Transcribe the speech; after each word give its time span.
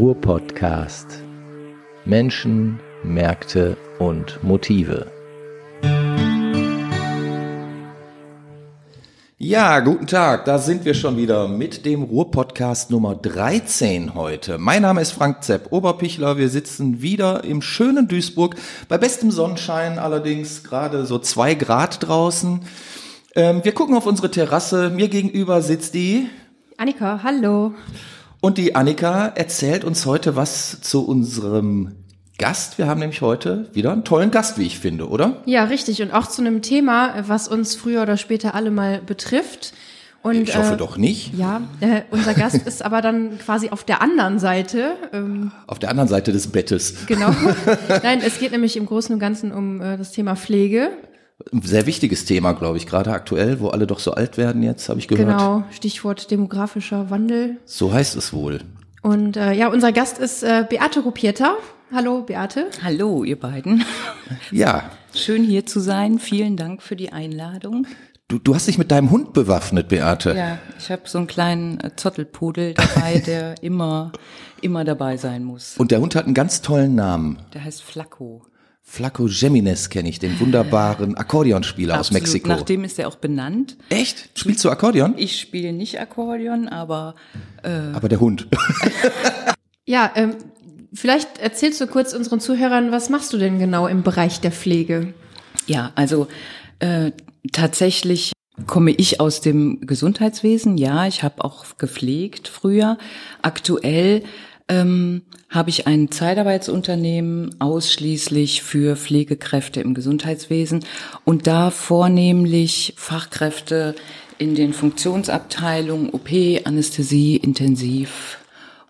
Ruhr-Podcast. 0.00 1.22
Menschen, 2.06 2.80
Märkte 3.04 3.76
und 3.98 4.42
Motive. 4.42 5.12
Ja, 9.36 9.80
guten 9.80 10.06
Tag, 10.06 10.46
da 10.46 10.56
sind 10.56 10.86
wir 10.86 10.94
schon 10.94 11.18
wieder 11.18 11.48
mit 11.48 11.84
dem 11.84 12.02
Ruhr-Podcast 12.04 12.90
Nummer 12.90 13.14
13 13.14 14.14
heute. 14.14 14.56
Mein 14.56 14.80
Name 14.80 15.02
ist 15.02 15.12
Frank 15.12 15.44
Zepp, 15.44 15.70
Oberpichler. 15.70 16.38
Wir 16.38 16.48
sitzen 16.48 17.02
wieder 17.02 17.44
im 17.44 17.60
schönen 17.60 18.08
Duisburg, 18.08 18.54
bei 18.88 18.96
bestem 18.96 19.30
Sonnenschein 19.30 19.98
allerdings, 19.98 20.64
gerade 20.64 21.04
so 21.04 21.18
zwei 21.18 21.52
Grad 21.52 22.08
draußen. 22.08 22.62
Ähm, 23.34 23.60
wir 23.64 23.72
gucken 23.72 23.94
auf 23.94 24.06
unsere 24.06 24.30
Terrasse. 24.30 24.88
Mir 24.88 25.08
gegenüber 25.08 25.60
sitzt 25.60 25.92
die 25.92 26.26
Annika, 26.78 27.20
hallo. 27.22 27.74
Und 28.40 28.56
die 28.56 28.74
Annika 28.74 29.26
erzählt 29.26 29.84
uns 29.84 30.06
heute 30.06 30.34
was 30.34 30.80
zu 30.80 31.06
unserem 31.06 31.92
Gast. 32.38 32.78
Wir 32.78 32.86
haben 32.86 33.00
nämlich 33.00 33.20
heute 33.20 33.68
wieder 33.74 33.92
einen 33.92 34.04
tollen 34.04 34.30
Gast, 34.30 34.56
wie 34.58 34.64
ich 34.64 34.78
finde, 34.78 35.08
oder? 35.10 35.42
Ja, 35.44 35.64
richtig. 35.64 36.00
Und 36.00 36.10
auch 36.12 36.26
zu 36.26 36.40
einem 36.40 36.62
Thema, 36.62 37.24
was 37.26 37.48
uns 37.48 37.74
früher 37.74 38.00
oder 38.00 38.16
später 38.16 38.54
alle 38.54 38.70
mal 38.70 39.02
betrifft. 39.02 39.74
Und, 40.22 40.36
ich 40.48 40.56
hoffe 40.56 40.74
äh, 40.74 40.76
doch 40.78 40.96
nicht. 40.96 41.34
Ja, 41.36 41.62
äh, 41.80 42.02
unser 42.10 42.32
Gast 42.32 42.66
ist 42.66 42.82
aber 42.82 43.02
dann 43.02 43.38
quasi 43.38 43.70
auf 43.70 43.84
der 43.84 44.00
anderen 44.00 44.38
Seite. 44.38 44.94
Ähm, 45.12 45.52
auf 45.66 45.78
der 45.78 45.90
anderen 45.90 46.08
Seite 46.08 46.32
des 46.32 46.48
Bettes. 46.48 47.06
Genau. 47.06 47.34
Nein, 48.02 48.20
es 48.24 48.38
geht 48.38 48.52
nämlich 48.52 48.76
im 48.76 48.86
Großen 48.86 49.14
und 49.14 49.20
Ganzen 49.20 49.52
um 49.52 49.82
äh, 49.82 49.98
das 49.98 50.12
Thema 50.12 50.34
Pflege. 50.34 50.90
Ein 51.52 51.62
sehr 51.62 51.86
wichtiges 51.86 52.24
Thema, 52.24 52.52
glaube 52.52 52.76
ich, 52.76 52.86
gerade 52.86 53.12
aktuell, 53.12 53.60
wo 53.60 53.68
alle 53.68 53.86
doch 53.86 53.98
so 53.98 54.12
alt 54.12 54.36
werden 54.36 54.62
jetzt, 54.62 54.88
habe 54.88 54.98
ich 54.98 55.08
gehört. 55.08 55.28
Genau, 55.28 55.64
Stichwort 55.70 56.30
demografischer 56.30 57.10
Wandel. 57.10 57.56
So 57.64 57.92
heißt 57.92 58.16
es 58.16 58.32
wohl. 58.32 58.60
Und 59.02 59.36
äh, 59.36 59.52
ja, 59.52 59.68
unser 59.68 59.92
Gast 59.92 60.18
ist 60.18 60.42
äh, 60.42 60.64
Beate 60.68 61.00
Rupieta. 61.00 61.56
Hallo, 61.92 62.22
Beate. 62.22 62.66
Hallo, 62.82 63.24
ihr 63.24 63.38
beiden. 63.38 63.84
Ja. 64.52 64.90
Schön 65.12 65.42
hier 65.42 65.66
zu 65.66 65.80
sein. 65.80 66.20
Vielen 66.20 66.56
Dank 66.56 66.82
für 66.82 66.94
die 66.94 67.12
Einladung. 67.12 67.86
Du, 68.28 68.38
du 68.38 68.54
hast 68.54 68.68
dich 68.68 68.78
mit 68.78 68.92
deinem 68.92 69.10
Hund 69.10 69.32
bewaffnet, 69.32 69.88
Beate. 69.88 70.36
Ja, 70.36 70.58
ich 70.78 70.88
habe 70.92 71.02
so 71.06 71.18
einen 71.18 71.26
kleinen 71.26 71.80
äh, 71.80 71.96
Zottelpudel 71.96 72.74
dabei, 72.74 73.18
der 73.26 73.60
immer, 73.60 74.12
immer 74.60 74.84
dabei 74.84 75.16
sein 75.16 75.42
muss. 75.42 75.76
Und 75.78 75.90
der 75.90 76.00
Hund 76.00 76.14
hat 76.14 76.26
einen 76.26 76.34
ganz 76.34 76.62
tollen 76.62 76.94
Namen. 76.94 77.40
Der 77.54 77.64
heißt 77.64 77.82
Flacco. 77.82 78.42
Flacco 78.90 79.28
Gemines 79.30 79.88
kenne 79.88 80.08
ich, 80.08 80.18
den 80.18 80.40
wunderbaren 80.40 81.16
Akkordeonspieler 81.16 81.94
aus 81.94 82.08
Absolut. 82.08 82.22
Mexiko. 82.22 82.48
Nach 82.48 82.62
dem 82.62 82.82
ist 82.82 82.98
er 82.98 83.06
auch 83.06 83.14
benannt. 83.14 83.76
Echt? 83.88 84.30
Spielst 84.34 84.64
du 84.64 84.68
Akkordeon? 84.70 85.14
Ich 85.16 85.38
spiele 85.38 85.72
nicht 85.72 86.00
Akkordeon, 86.00 86.66
aber 86.66 87.14
Aber 87.62 88.08
der 88.08 88.18
Hund. 88.18 88.48
Ja, 89.86 90.12
ähm, 90.14 90.36
vielleicht 90.92 91.38
erzählst 91.38 91.80
du 91.80 91.88
kurz 91.88 92.12
unseren 92.12 92.38
Zuhörern, 92.38 92.92
was 92.92 93.10
machst 93.10 93.32
du 93.32 93.38
denn 93.38 93.58
genau 93.58 93.88
im 93.88 94.04
Bereich 94.04 94.38
der 94.38 94.52
Pflege? 94.52 95.14
Ja, 95.66 95.90
also 95.96 96.28
äh, 96.78 97.10
tatsächlich 97.50 98.30
komme 98.68 98.92
ich 98.92 99.18
aus 99.18 99.40
dem 99.40 99.80
Gesundheitswesen. 99.80 100.78
Ja, 100.78 101.06
ich 101.06 101.24
habe 101.24 101.44
auch 101.44 101.64
gepflegt 101.76 102.46
früher. 102.46 102.98
Aktuell 103.42 104.22
ähm, 104.70 105.22
habe 105.50 105.68
ich 105.68 105.86
ein 105.86 106.10
Zeitarbeitsunternehmen 106.10 107.60
ausschließlich 107.60 108.62
für 108.62 108.96
Pflegekräfte 108.96 109.80
im 109.80 109.94
Gesundheitswesen 109.94 110.84
und 111.24 111.46
da 111.46 111.70
vornehmlich 111.70 112.94
Fachkräfte 112.96 113.96
in 114.38 114.54
den 114.54 114.72
Funktionsabteilungen 114.72 116.10
OP, 116.10 116.30
Anästhesie, 116.64 117.36
Intensiv 117.36 118.38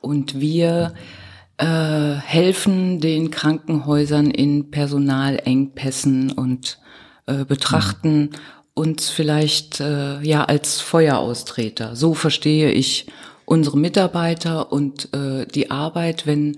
und 0.03 0.39
wir 0.39 0.93
äh, 1.57 1.65
helfen 1.65 3.01
den 3.01 3.31
Krankenhäusern 3.31 4.31
in 4.31 4.71
Personalengpässen 4.71 6.31
und 6.31 6.79
äh, 7.27 7.47
betrachten 7.47 8.31
uns 8.75 9.09
vielleicht 9.09 9.81
äh, 9.81 10.21
ja 10.21 10.45
als 10.45 10.81
Feueraustreter. 10.81 11.97
So 11.97 12.15
verstehe 12.15 12.71
ich 12.71 13.07
unsere 13.51 13.77
Mitarbeiter 13.77 14.71
und 14.71 15.13
äh, 15.13 15.45
die 15.45 15.73
Arbeit, 15.73 16.25
wenn 16.25 16.57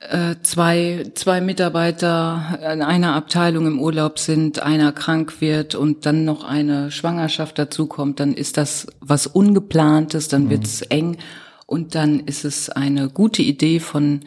äh, 0.00 0.36
zwei, 0.42 1.04
zwei 1.14 1.42
Mitarbeiter 1.42 2.58
in 2.72 2.80
einer 2.80 3.14
Abteilung 3.14 3.66
im 3.66 3.78
Urlaub 3.78 4.18
sind, 4.18 4.62
einer 4.62 4.92
krank 4.92 5.42
wird 5.42 5.74
und 5.74 6.06
dann 6.06 6.24
noch 6.24 6.44
eine 6.44 6.90
Schwangerschaft 6.90 7.58
dazukommt, 7.58 8.20
dann 8.20 8.32
ist 8.32 8.56
das 8.56 8.86
was 9.00 9.26
Ungeplantes, 9.26 10.28
dann 10.28 10.48
wird's 10.48 10.80
eng 10.80 11.18
und 11.66 11.94
dann 11.94 12.20
ist 12.20 12.46
es 12.46 12.70
eine 12.70 13.10
gute 13.10 13.42
Idee 13.42 13.78
von 13.78 14.22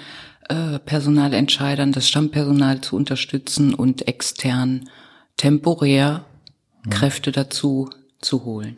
äh, 0.49 0.77
Personalentscheidern, 0.77 1.93
das 1.93 2.07
Stammpersonal 2.07 2.81
zu 2.81 2.95
unterstützen 2.95 3.73
und 3.73 4.07
extern 4.07 4.87
temporär 5.35 6.25
Kräfte 6.91 7.31
dazu 7.31 7.89
zu 8.19 8.45
holen. 8.45 8.77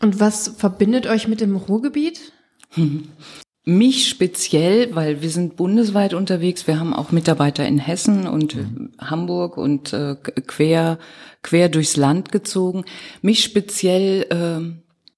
Und 0.00 0.20
was 0.20 0.54
verbindet 0.56 1.08
euch 1.08 1.26
mit 1.26 1.40
dem 1.40 1.56
Ruhrgebiet? 1.56 2.33
Mich 3.66 4.10
speziell, 4.10 4.94
weil 4.94 5.22
wir 5.22 5.30
sind 5.30 5.56
bundesweit 5.56 6.12
unterwegs. 6.12 6.66
Wir 6.66 6.78
haben 6.78 6.92
auch 6.92 7.12
Mitarbeiter 7.12 7.66
in 7.66 7.78
Hessen 7.78 8.26
und 8.26 8.56
Mhm. 8.56 8.90
Hamburg 8.98 9.56
und 9.56 9.92
äh, 9.94 10.16
quer 10.46 10.98
quer 11.42 11.68
durchs 11.70 11.96
Land 11.96 12.30
gezogen. 12.30 12.84
Mich 13.22 13.42
speziell 13.42 14.26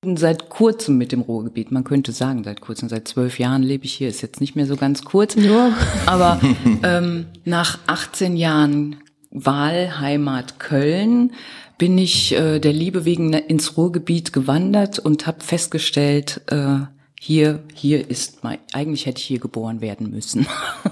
äh, 0.05 0.17
seit 0.17 0.49
kurzem 0.49 0.97
mit 0.97 1.11
dem 1.11 1.23
Ruhrgebiet. 1.23 1.73
Man 1.73 1.83
könnte 1.83 2.13
sagen 2.13 2.45
seit 2.45 2.61
kurzem, 2.61 2.89
seit 2.89 3.09
zwölf 3.09 3.39
Jahren 3.41 3.65
lebe 3.65 3.85
ich 3.85 3.95
hier. 3.95 4.09
Ist 4.09 4.23
jetzt 4.23 4.41
nicht 4.41 4.55
mehr 4.55 4.67
so 4.67 4.77
ganz 4.77 5.03
kurz, 5.05 5.35
Ja. 5.35 5.73
aber 6.07 6.41
ähm, 6.85 7.27
nach 7.45 7.79
18 7.89 8.37
Jahren 8.37 8.97
Wahlheimat 9.33 10.61
Köln 10.61 11.33
bin 11.79 11.99
ich 11.99 12.33
äh, 12.33 12.59
der 12.61 12.73
Liebe 12.73 13.05
wegen 13.05 13.33
ins 13.33 13.77
Ruhrgebiet 13.77 14.33
gewandert 14.33 14.99
und 15.01 15.27
habe 15.27 15.43
festgestellt, 15.43 16.43
äh, 16.47 16.79
hier, 17.19 17.61
hier 17.75 18.09
ist 18.11 18.45
mein, 18.45 18.59
eigentlich 18.73 19.07
hätte 19.07 19.19
ich 19.21 19.25
hier 19.25 19.39
geboren 19.39 19.81
werden 19.81 20.11
müssen. 20.11 20.47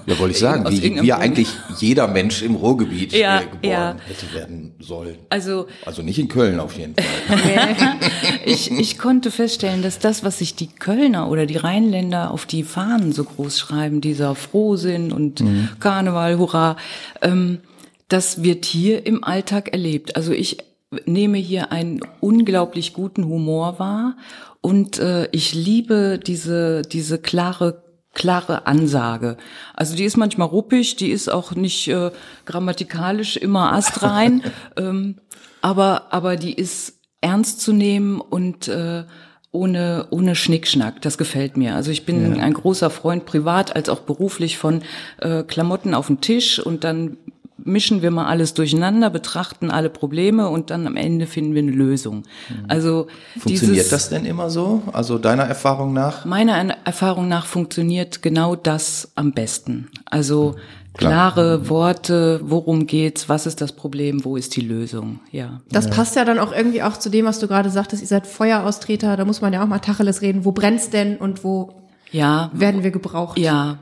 Ja, 0.07 0.19
wollte 0.19 0.33
ich 0.33 0.39
sagen, 0.41 0.65
wie, 0.71 1.03
wie 1.03 1.13
eigentlich 1.13 1.49
jeder 1.79 2.09
Mensch 2.09 2.43
im 2.43 2.55
Ruhrgebiet 2.55 3.13
Ja, 3.13 3.41
äh, 3.41 3.45
geboren 3.45 3.61
ja. 3.63 3.97
hätte 4.07 4.33
werden 4.33 4.75
sollen. 4.81 5.17
Also 5.29 5.67
Also 5.85 6.03
nicht 6.03 6.19
in 6.19 6.29
Köln 6.29 6.61
auf 6.61 6.77
jeden 6.77 6.95
Fall. 6.95 7.99
ich, 8.47 8.71
ich 8.71 8.99
konnte 8.99 9.31
feststellen, 9.31 9.83
dass 9.83 9.99
das, 9.99 10.25
was 10.25 10.39
sich 10.39 10.57
die 10.57 10.69
Kölner 10.69 11.31
oder 11.31 11.45
die 11.47 11.57
Rheinländer 11.57 12.31
auf 12.31 12.47
die 12.47 12.63
Fahnen 12.65 13.13
so 13.13 13.25
groß 13.25 13.59
schreiben, 13.59 14.01
dieser 14.01 14.35
Frohsinn 14.35 15.13
und 15.13 15.45
Karneval, 15.79 16.39
Hurra, 16.39 16.77
ähm, 17.21 17.61
das 18.09 18.43
wird 18.43 18.65
hier 18.65 19.07
im 19.07 19.25
Alltag 19.25 19.73
erlebt. 19.73 20.17
Also 20.17 20.33
ich 20.33 20.59
nehme 21.07 21.39
hier 21.39 21.73
einen 21.73 22.01
unglaublich 22.21 22.93
guten 22.93 23.25
Humor 23.27 23.79
wahr 23.79 24.17
und 24.65 24.99
äh, 24.99 25.29
ich 25.31 25.55
liebe 25.55 26.19
diese 26.19 26.81
diese 26.81 27.19
klare 27.19 27.85
klare 28.15 28.67
Ansage. 28.67 29.37
Also 29.75 29.95
die 29.95 30.05
ist 30.05 30.17
manchmal 30.17 30.49
ruppig, 30.49 30.97
die 30.97 31.11
ist 31.11 31.31
auch 31.31 31.55
nicht 31.55 31.87
äh, 31.89 32.11
grammatikalisch 32.47 33.37
immer 33.37 33.75
astrein, 33.75 34.43
ähm, 34.79 35.17
aber 35.61 36.15
aber 36.15 36.37
die 36.37 36.55
ist 36.55 36.95
ernst 37.21 37.61
zu 37.61 37.75
nehmen 37.75 38.23
und 38.23 38.67
äh, 38.69 39.05
ohne 39.51 40.07
ohne 40.09 40.35
Schnickschnack. 40.35 41.03
Das 41.03 41.19
gefällt 41.19 41.59
mir. 41.59 41.75
Also 41.75 41.91
ich 41.91 42.07
bin 42.07 42.41
ein 42.41 42.55
großer 42.55 42.89
Freund 42.89 43.27
privat 43.27 43.77
als 43.77 43.91
auch 43.91 44.01
beruflich 44.01 44.57
von 44.57 44.81
äh, 45.19 45.43
Klamotten 45.43 45.93
auf 45.93 46.07
den 46.07 46.23
Tisch 46.23 46.59
und 46.59 46.85
dann 46.85 47.19
mischen 47.65 48.03
wir 48.03 48.11
mal 48.11 48.27
alles 48.27 48.55
durcheinander, 48.55 49.11
betrachten 49.11 49.71
alle 49.71 49.91
Probleme 49.91 50.49
und 50.49 50.71
dann 50.71 50.87
am 50.87 50.97
Ende 50.97 51.27
finden 51.27 51.55
wir 51.55 51.63
eine 51.63 51.73
Lösung. 51.73 52.25
Also 52.69 53.07
Funktioniert 53.39 53.77
dieses, 53.77 53.89
das 53.91 54.09
denn 54.11 54.25
immer 54.25 54.51
so? 54.51 54.83
Also 54.93 55.19
deiner 55.19 55.45
Erfahrung 55.45 55.93
nach? 55.93 56.25
Meiner 56.25 56.77
Erfahrung 56.85 57.29
nach 57.29 57.47
funktioniert 57.47 58.23
genau 58.23 58.55
das 58.57 59.13
am 59.15 59.33
besten. 59.33 59.89
Also 60.07 60.57
Klar. 60.97 61.33
klare 61.33 61.69
Worte, 61.69 62.41
worum 62.45 62.87
geht's, 62.87 63.29
was 63.29 63.47
ist 63.47 63.61
das 63.61 63.73
Problem, 63.73 64.25
wo 64.25 64.37
ist 64.37 64.55
die 64.55 64.61
Lösung? 64.61 65.19
Ja. 65.33 65.61
Das 65.71 65.91
passt 65.91 66.15
ja 66.15 66.25
dann 66.25 66.39
auch 66.39 66.53
irgendwie 66.53 66.83
auch 66.83 66.97
zu 66.97 67.11
dem, 67.11 67.25
was 67.27 67.41
du 67.41 67.49
gerade 67.49 67.69
sagtest, 67.71 68.01
ihr 68.03 68.07
seid 68.09 68.27
Feueraustreter, 68.29 69.17
da 69.17 69.25
muss 69.25 69.41
man 69.41 69.53
ja 69.53 69.63
auch 69.63 69.67
mal 69.67 69.81
Tacheles 69.81 70.23
reden. 70.23 70.45
Wo 70.45 70.53
brennt's 70.53 70.91
denn 70.91 71.17
und 71.17 71.43
wo 71.43 71.75
Ja, 72.13 72.51
werden 72.53 72.85
wir 72.85 72.91
gebraucht? 72.93 73.39
ja. 73.39 73.79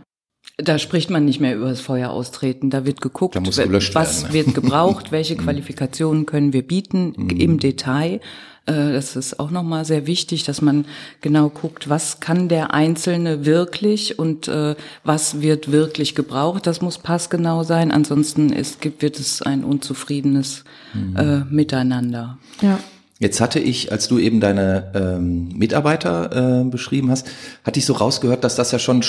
Da 0.58 0.78
spricht 0.78 1.08
man 1.10 1.24
nicht 1.24 1.40
mehr 1.40 1.56
über 1.56 1.70
das 1.70 1.80
Feuer 1.80 2.10
austreten. 2.10 2.68
Da 2.70 2.84
wird 2.84 3.00
geguckt, 3.00 3.34
Da 3.36 3.40
muss 3.40 3.56
gelöscht 3.56 3.94
was 3.94 4.24
werden. 4.24 4.34
wird 4.34 4.54
gebraucht, 4.54 5.06
welche 5.12 5.36
Qualifikationen 5.36 6.26
können 6.26 6.52
wir 6.52 6.62
bieten 6.66 7.14
im 7.30 7.58
Detail. 7.58 8.20
Äh, 8.66 8.92
Das 8.92 9.16
ist 9.16 9.40
auch 9.40 9.50
nochmal 9.50 9.84
sehr 9.84 10.06
wichtig, 10.06 10.44
dass 10.44 10.60
man 10.60 10.84
genau 11.20 11.48
guckt, 11.48 11.88
was 11.88 12.20
kann 12.20 12.48
der 12.48 12.74
Einzelne 12.74 13.46
wirklich 13.46 14.18
und 14.18 14.46
äh, 14.46 14.76
was 15.04 15.40
wird 15.40 15.72
wirklich 15.72 16.14
gebraucht. 16.14 16.66
Das 16.66 16.80
muss 16.82 16.98
passgenau 16.98 17.64
sein. 17.64 17.90
Ansonsten 17.90 18.52
ist, 18.52 18.80
gibt, 18.82 19.00
wird 19.02 19.18
es 19.18 19.40
ein 19.42 19.64
unzufriedenes 19.64 20.64
äh, 21.16 21.38
Miteinander. 21.50 22.38
Ja. 22.60 22.78
Jetzt 23.18 23.40
hatte 23.40 23.58
ich, 23.60 23.90
als 23.92 24.06
du 24.08 24.18
eben 24.18 24.40
deine 24.40 24.90
ähm, 24.94 25.48
Mitarbeiter 25.56 26.60
äh, 26.62 26.64
beschrieben 26.68 27.10
hast, 27.10 27.26
hatte 27.64 27.78
ich 27.78 27.86
so 27.86 27.92
rausgehört, 27.94 28.42
dass 28.44 28.56
das 28.56 28.72
ja 28.72 28.80
schon 28.80 29.02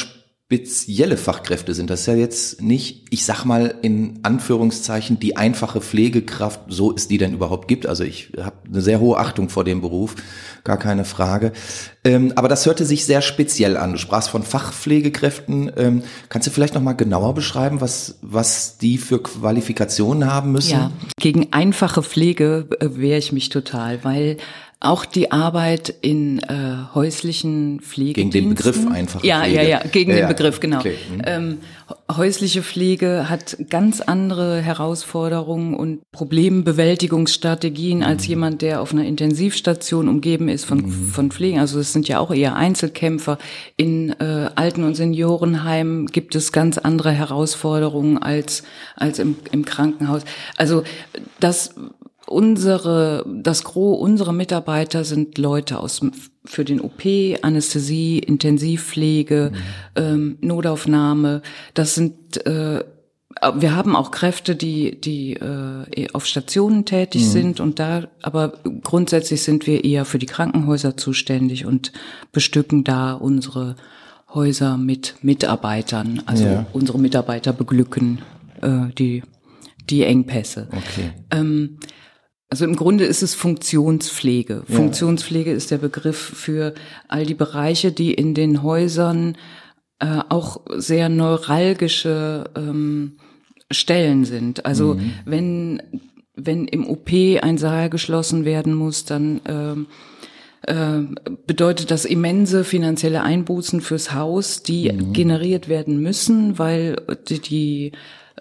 spezielle 0.45 1.17
Fachkräfte 1.17 1.73
sind. 1.73 1.89
Das 1.89 2.01
ist 2.01 2.05
ja 2.05 2.15
jetzt 2.15 2.61
nicht, 2.61 3.05
ich 3.09 3.25
sag 3.25 3.45
mal 3.45 3.75
in 3.81 4.19
Anführungszeichen, 4.23 5.19
die 5.19 5.35
einfache 5.35 5.81
Pflegekraft, 5.81 6.61
so 6.67 6.93
es 6.93 7.07
die 7.07 7.17
denn 7.17 7.33
überhaupt 7.33 7.67
gibt. 7.67 7.87
Also 7.87 8.03
ich 8.03 8.33
habe 8.39 8.57
eine 8.67 8.81
sehr 8.81 8.99
hohe 8.99 9.17
Achtung 9.17 9.49
vor 9.49 9.63
dem 9.63 9.81
Beruf, 9.81 10.15
gar 10.63 10.77
keine 10.77 11.05
Frage. 11.05 11.53
Ähm, 12.03 12.33
aber 12.35 12.49
das 12.49 12.65
hörte 12.65 12.85
sich 12.85 13.05
sehr 13.05 13.21
speziell 13.21 13.77
an. 13.77 13.93
Du 13.93 13.97
sprachst 13.97 14.29
von 14.29 14.43
Fachpflegekräften. 14.43 15.71
Ähm, 15.77 16.03
kannst 16.29 16.47
du 16.47 16.51
vielleicht 16.51 16.75
noch 16.75 16.81
mal 16.81 16.93
genauer 16.93 17.33
beschreiben, 17.33 17.81
was, 17.81 18.19
was 18.21 18.77
die 18.77 18.97
für 18.97 19.23
Qualifikationen 19.23 20.31
haben 20.31 20.51
müssen? 20.51 20.71
Ja, 20.71 20.91
gegen 21.17 21.47
einfache 21.51 22.03
Pflege 22.03 22.67
äh, 22.79 22.89
wehre 22.95 23.17
ich 23.17 23.31
mich 23.31 23.49
total, 23.49 24.03
weil 24.03 24.37
auch 24.83 25.05
die 25.05 25.31
Arbeit 25.31 25.93
in 26.01 26.39
äh, 26.39 26.75
häuslichen 26.93 27.79
Pflegediensten. 27.81 28.31
Gegen 28.31 28.49
den 28.49 28.55
Begriff 28.55 28.87
einfach. 28.91 29.23
Ja, 29.23 29.41
Pflege. 29.41 29.55
ja, 29.55 29.63
ja, 29.63 29.79
gegen 29.91 30.11
Ja, 30.11 30.15
den 30.17 30.21
ja. 30.23 30.27
Begriff, 30.27 30.59
genau. 30.59 30.79
Okay. 30.79 30.95
Mhm. 31.11 31.21
Ähm, 31.25 31.57
häusliche 32.11 32.61
Pflege 32.63 33.29
hat 33.29 33.57
ganz 33.69 34.01
andere 34.01 34.61
Herausforderungen 34.61 35.73
und 35.75 36.01
Problembewältigungsstrategien 36.11 37.99
Mhm. 37.99 38.03
als 38.03 38.27
jemand, 38.27 38.61
der 38.61 38.81
auf 38.81 38.91
einer 38.93 39.05
Intensivstation 39.05 40.07
umgeben 40.07 40.49
ist 40.49 40.65
von, 40.65 40.87
von 40.89 41.31
Pflegen. 41.31 41.59
Also 41.59 41.79
es 41.79 41.93
sind 41.93 42.07
ja 42.07 42.19
auch 42.19 42.31
eher 42.31 42.55
Einzelkämpfer. 42.55 43.37
In 43.77 44.09
äh, 44.19 44.49
Alten- 44.55 44.83
und 44.83 44.95
Seniorenheimen 44.95 46.07
gibt 46.07 46.35
es 46.35 46.51
ganz 46.51 46.77
andere 46.77 47.11
Herausforderungen 47.11 48.17
als, 48.21 48.63
als 48.95 49.19
im, 49.19 49.37
im 49.51 49.65
Krankenhaus. 49.65 50.23
Also 50.57 50.83
das 51.39 51.75
unsere, 52.27 53.25
das 53.27 53.63
Gros 53.63 53.99
unserer 54.01 54.33
Mitarbeiter 54.33 55.03
sind 55.03 55.37
Leute 55.37 55.79
aus 55.79 56.01
für 56.45 56.65
den 56.65 56.81
OP, 56.81 57.03
Anästhesie, 57.41 58.19
Intensivpflege, 58.19 59.51
ähm, 59.95 60.37
Notaufnahme. 60.41 61.41
Das 61.73 61.95
sind 61.95 62.45
äh, 62.45 62.83
wir 63.55 63.75
haben 63.75 63.95
auch 63.95 64.11
Kräfte, 64.11 64.55
die 64.55 64.99
die 65.01 65.33
äh, 65.33 66.07
auf 66.13 66.25
Stationen 66.25 66.85
tätig 66.85 67.27
sind 67.27 67.59
und 67.59 67.79
da, 67.79 68.07
aber 68.21 68.53
grundsätzlich 68.83 69.41
sind 69.41 69.65
wir 69.65 69.83
eher 69.83 70.05
für 70.05 70.19
die 70.19 70.27
Krankenhäuser 70.27 70.97
zuständig 70.97 71.65
und 71.65 71.91
bestücken 72.31 72.83
da 72.83 73.13
unsere 73.13 73.75
Häuser 74.33 74.77
mit 74.77 75.15
Mitarbeitern, 75.21 76.21
also 76.25 76.45
Ja. 76.45 76.65
unsere 76.73 76.99
Mitarbeiter 76.99 77.53
beglücken 77.53 78.21
äh, 78.61 78.87
die 78.97 79.23
die 79.89 80.03
Engpässe. 80.03 80.69
Okay. 80.71 81.09
Ähm, 81.31 81.77
also 82.53 82.65
im 82.65 82.75
Grunde 82.75 83.05
ist 83.05 83.23
es 83.23 83.33
Funktionspflege. 83.33 84.61
Funktionspflege 84.69 85.51
ist 85.51 85.71
der 85.71 85.79
Begriff 85.79 86.19
für 86.19 86.75
all 87.07 87.25
die 87.25 87.33
Bereiche, 87.33 87.91
die 87.91 88.13
in 88.13 88.35
den 88.35 88.61
Häusern 88.61 89.39
äh, 89.97 90.19
auch 90.29 90.61
sehr 90.75 91.09
neuralgische 91.09 92.43
ähm, 92.55 93.13
Stellen 93.71 94.23
sind. 94.25 94.67
Also 94.67 94.99
wenn 95.25 95.81
wenn 96.35 96.67
im 96.67 96.87
OP 96.87 97.09
ein 97.41 97.57
Saal 97.57 97.89
geschlossen 97.89 98.45
werden 98.45 98.75
muss, 98.75 99.03
dann 99.03 99.41
ähm, 99.47 99.87
äh, 100.61 101.33
bedeutet 101.47 101.89
das 101.89 102.05
immense 102.05 102.63
finanzielle 102.63 103.23
Einbußen 103.23 103.81
fürs 103.81 104.13
Haus, 104.13 104.61
die 104.61 104.95
generiert 105.11 105.69
werden 105.69 106.03
müssen, 106.03 106.59
weil 106.59 106.97
die, 107.27 107.39
die 107.39 107.91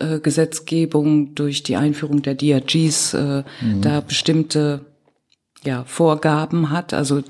äh, 0.01 0.19
Gesetzgebung 0.21 1.35
durch 1.35 1.63
die 1.63 1.77
Einführung 1.77 2.23
der 2.23 2.35
DRGs 2.35 3.15
äh, 3.15 3.43
da 3.81 4.01
bestimmte 4.01 4.87
ja, 5.65 5.85
Vorgaben 5.85 6.71
hat. 6.71 6.95
Also 6.95 7.19
äh, 7.19 7.23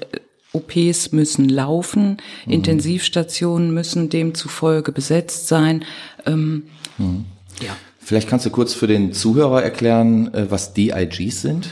OPs 0.53 1.13
müssen 1.13 1.49
laufen, 1.49 2.19
Intensivstationen 2.47 3.73
müssen 3.73 4.11
demzufolge 4.11 4.93
besetzt 4.93 5.49
sein. 5.49 5.85
Ähm, 6.27 6.65
Ja. 7.61 7.77
Vielleicht 7.99 8.29
kannst 8.29 8.45
du 8.45 8.51
kurz 8.51 8.75
für 8.75 8.87
den 8.87 9.13
Zuhörer 9.13 9.63
erklären, 9.63 10.33
äh, 10.35 10.51
was 10.51 10.75
DIGs 10.75 11.41
sind? 11.41 11.71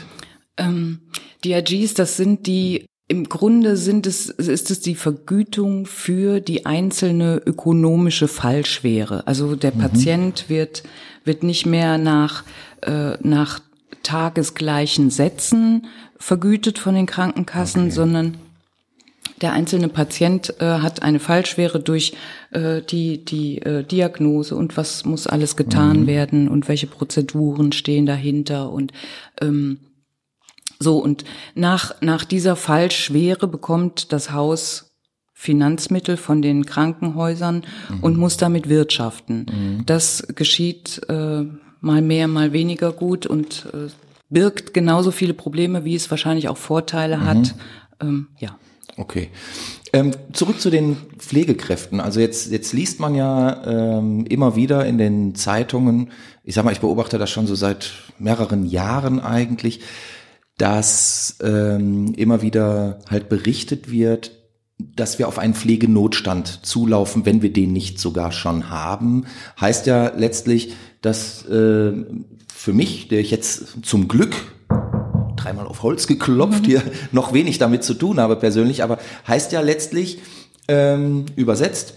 Ähm, 0.57 1.01
DRGs, 1.43 1.93
das 1.93 2.17
sind 2.17 2.47
die, 2.47 2.85
im 3.11 3.27
Grunde 3.27 3.75
sind 3.75 4.07
es, 4.07 4.29
ist 4.29 4.71
es 4.71 4.79
die 4.79 4.95
Vergütung 4.95 5.85
für 5.85 6.39
die 6.39 6.65
einzelne 6.65 7.41
ökonomische 7.45 8.29
Fallschwere. 8.29 9.27
Also 9.27 9.57
der 9.57 9.71
Patient 9.71 10.45
wird, 10.47 10.83
wird 11.25 11.43
nicht 11.43 11.65
mehr 11.65 11.97
nach, 11.97 12.45
äh, 12.83 13.17
nach 13.21 13.59
tagesgleichen 14.01 15.09
Sätzen 15.09 15.87
vergütet 16.17 16.79
von 16.79 16.95
den 16.95 17.05
Krankenkassen, 17.05 17.91
sondern 17.91 18.37
der 19.41 19.51
einzelne 19.51 19.89
Patient 19.89 20.61
äh, 20.61 20.65
hat 20.79 21.03
eine 21.03 21.19
Fallschwere 21.19 21.81
durch 21.81 22.13
äh, 22.51 22.81
die, 22.81 23.25
die 23.25 23.61
äh, 23.61 23.83
Diagnose 23.83 24.55
und 24.55 24.77
was 24.77 25.03
muss 25.03 25.27
alles 25.27 25.57
getan 25.57 26.07
werden 26.07 26.47
und 26.47 26.69
welche 26.69 26.87
Prozeduren 26.87 27.73
stehen 27.73 28.05
dahinter 28.05 28.71
und 28.71 28.93
ähm, 29.41 29.79
so 30.81 30.97
und 30.97 31.23
nach, 31.55 32.01
nach 32.01 32.25
dieser 32.25 32.55
Fallschwere 32.55 33.47
bekommt 33.47 34.11
das 34.11 34.31
Haus 34.31 34.87
Finanzmittel 35.33 36.17
von 36.17 36.43
den 36.43 36.67
Krankenhäusern 36.67 37.63
und 38.01 38.15
muss 38.15 38.37
damit 38.37 38.69
wirtschaften. 38.69 39.83
Das 39.87 40.27
geschieht 40.35 41.01
äh, 41.09 41.45
mal 41.79 42.01
mehr, 42.03 42.27
mal 42.27 42.53
weniger 42.53 42.91
gut 42.91 43.25
und 43.25 43.65
äh, 43.73 43.89
birgt 44.29 44.73
genauso 44.73 45.09
viele 45.09 45.33
Probleme, 45.33 45.83
wie 45.83 45.95
es 45.95 46.11
wahrscheinlich 46.11 46.47
auch 46.47 46.57
Vorteile 46.57 47.25
hat. 47.25 47.55
Ähm, 47.99 48.27
ja. 48.39 48.55
Okay. 48.97 49.29
Ähm, 49.93 50.11
zurück 50.31 50.61
zu 50.61 50.69
den 50.69 50.95
Pflegekräften. 51.17 51.99
Also 51.99 52.19
jetzt, 52.19 52.51
jetzt 52.51 52.71
liest 52.71 52.99
man 52.99 53.15
ja 53.15 53.63
ähm, 53.65 54.25
immer 54.27 54.55
wieder 54.55 54.85
in 54.85 54.97
den 54.97 55.35
Zeitungen, 55.35 56.11
ich 56.43 56.55
sag 56.55 56.63
mal, 56.65 56.71
ich 56.71 56.79
beobachte 56.81 57.17
das 57.17 57.29
schon 57.29 57.47
so 57.47 57.55
seit 57.55 57.91
mehreren 58.19 58.65
Jahren 58.65 59.19
eigentlich, 59.19 59.81
dass 60.61 61.37
ähm, 61.41 62.13
immer 62.13 62.43
wieder 62.43 62.99
halt 63.09 63.29
berichtet 63.29 63.89
wird, 63.89 64.31
dass 64.77 65.17
wir 65.17 65.27
auf 65.27 65.39
einen 65.39 65.55
Pflegenotstand 65.55 66.63
zulaufen, 66.63 67.25
wenn 67.25 67.41
wir 67.41 67.51
den 67.51 67.73
nicht 67.73 67.99
sogar 67.99 68.31
schon 68.31 68.69
haben. 68.69 69.25
Heißt 69.59 69.87
ja 69.87 70.13
letztlich, 70.15 70.75
dass 71.01 71.43
äh, 71.47 71.93
für 72.53 72.73
mich, 72.73 73.07
der 73.07 73.21
ich 73.21 73.31
jetzt 73.31 73.77
zum 73.81 74.07
Glück 74.07 74.35
dreimal 75.35 75.65
auf 75.65 75.81
Holz 75.81 76.05
geklopft, 76.05 76.67
hier 76.67 76.83
noch 77.11 77.33
wenig 77.33 77.57
damit 77.57 77.83
zu 77.83 77.95
tun 77.95 78.19
habe 78.19 78.35
persönlich, 78.35 78.83
aber 78.83 78.99
heißt 79.27 79.51
ja 79.53 79.61
letztlich 79.61 80.19
ähm, 80.67 81.25
übersetzt, 81.35 81.95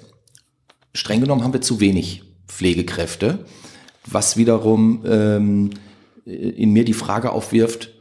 streng 0.94 1.20
genommen 1.20 1.44
haben 1.44 1.52
wir 1.52 1.60
zu 1.60 1.80
wenig 1.80 2.22
Pflegekräfte, 2.48 3.44
was 4.06 4.38
wiederum 4.38 5.04
ähm, 5.06 5.70
in 6.24 6.72
mir 6.72 6.86
die 6.86 6.94
Frage 6.94 7.30
aufwirft, 7.30 7.93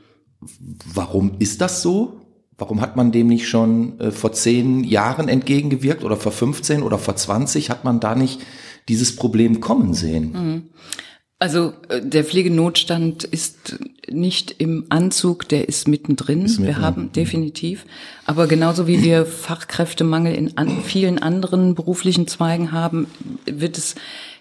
warum 0.93 1.35
ist 1.39 1.61
das 1.61 1.81
so? 1.81 2.21
Warum 2.57 2.81
hat 2.81 2.95
man 2.95 3.11
dem 3.11 3.27
nicht 3.27 3.47
schon 3.47 3.99
äh, 3.99 4.11
vor 4.11 4.31
zehn 4.31 4.83
Jahren 4.83 5.27
entgegengewirkt 5.27 6.03
oder 6.03 6.17
vor 6.17 6.31
15 6.31 6.83
oder 6.83 6.97
vor 6.97 7.15
20? 7.15 7.69
Hat 7.69 7.83
man 7.83 7.99
da 7.99 8.15
nicht 8.15 8.41
dieses 8.87 9.15
Problem 9.15 9.59
kommen 9.59 9.93
sehen? 9.93 10.69
Also 11.39 11.73
äh, 11.89 12.01
der 12.01 12.23
Pflegenotstand 12.23 13.25
ist 13.25 13.79
nicht 14.09 14.55
im 14.59 14.85
Anzug, 14.89 15.49
der 15.49 15.67
ist 15.67 15.87
mittendrin. 15.87 16.43
mittendrin. 16.43 16.65
Wir 16.65 16.77
haben 16.79 17.11
definitiv. 17.11 17.85
Aber 18.25 18.47
genauso 18.47 18.87
wie 18.87 19.03
wir 19.03 19.25
Fachkräftemangel 19.25 20.33
in 20.35 20.57
an, 20.57 20.83
vielen 20.83 21.19
anderen 21.19 21.75
beruflichen 21.75 22.27
Zweigen 22.27 22.71
haben, 22.71 23.07
wird 23.45 23.77
es 23.77 23.95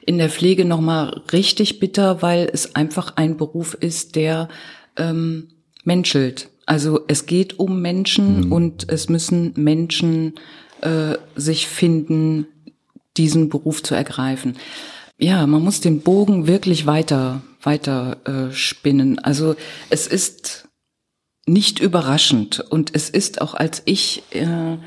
in 0.04 0.18
der 0.18 0.30
Pflege 0.30 0.64
nochmal 0.64 1.22
richtig 1.32 1.80
bitter, 1.80 2.22
weil 2.22 2.48
es 2.52 2.74
einfach 2.76 3.16
ein 3.16 3.36
Beruf 3.36 3.74
ist, 3.74 4.14
der 4.14 4.48
ähm, 4.96 5.48
menschelt. 5.84 6.48
Also 6.66 7.00
es 7.08 7.26
geht 7.26 7.58
um 7.58 7.82
Menschen 7.82 8.52
und 8.52 8.88
es 8.88 9.08
müssen 9.08 9.52
Menschen 9.56 10.34
äh, 10.80 11.16
sich 11.34 11.66
finden, 11.66 12.46
diesen 13.16 13.48
Beruf 13.48 13.82
zu 13.82 13.94
ergreifen. 13.94 14.56
Ja, 15.18 15.46
man 15.46 15.62
muss 15.62 15.80
den 15.80 16.00
Bogen 16.00 16.46
wirklich 16.46 16.86
weiter, 16.86 17.42
weiter 17.62 18.16
äh, 18.24 18.54
spinnen. 18.54 19.18
Also 19.18 19.54
es 19.90 20.06
ist 20.06 20.68
nicht 21.46 21.80
überraschend 21.80 22.60
und 22.60 22.94
es 22.94 23.10
ist 23.10 23.40
auch 23.40 23.54
als 23.54 23.82
ich 23.84 24.22
äh, 24.30 24.78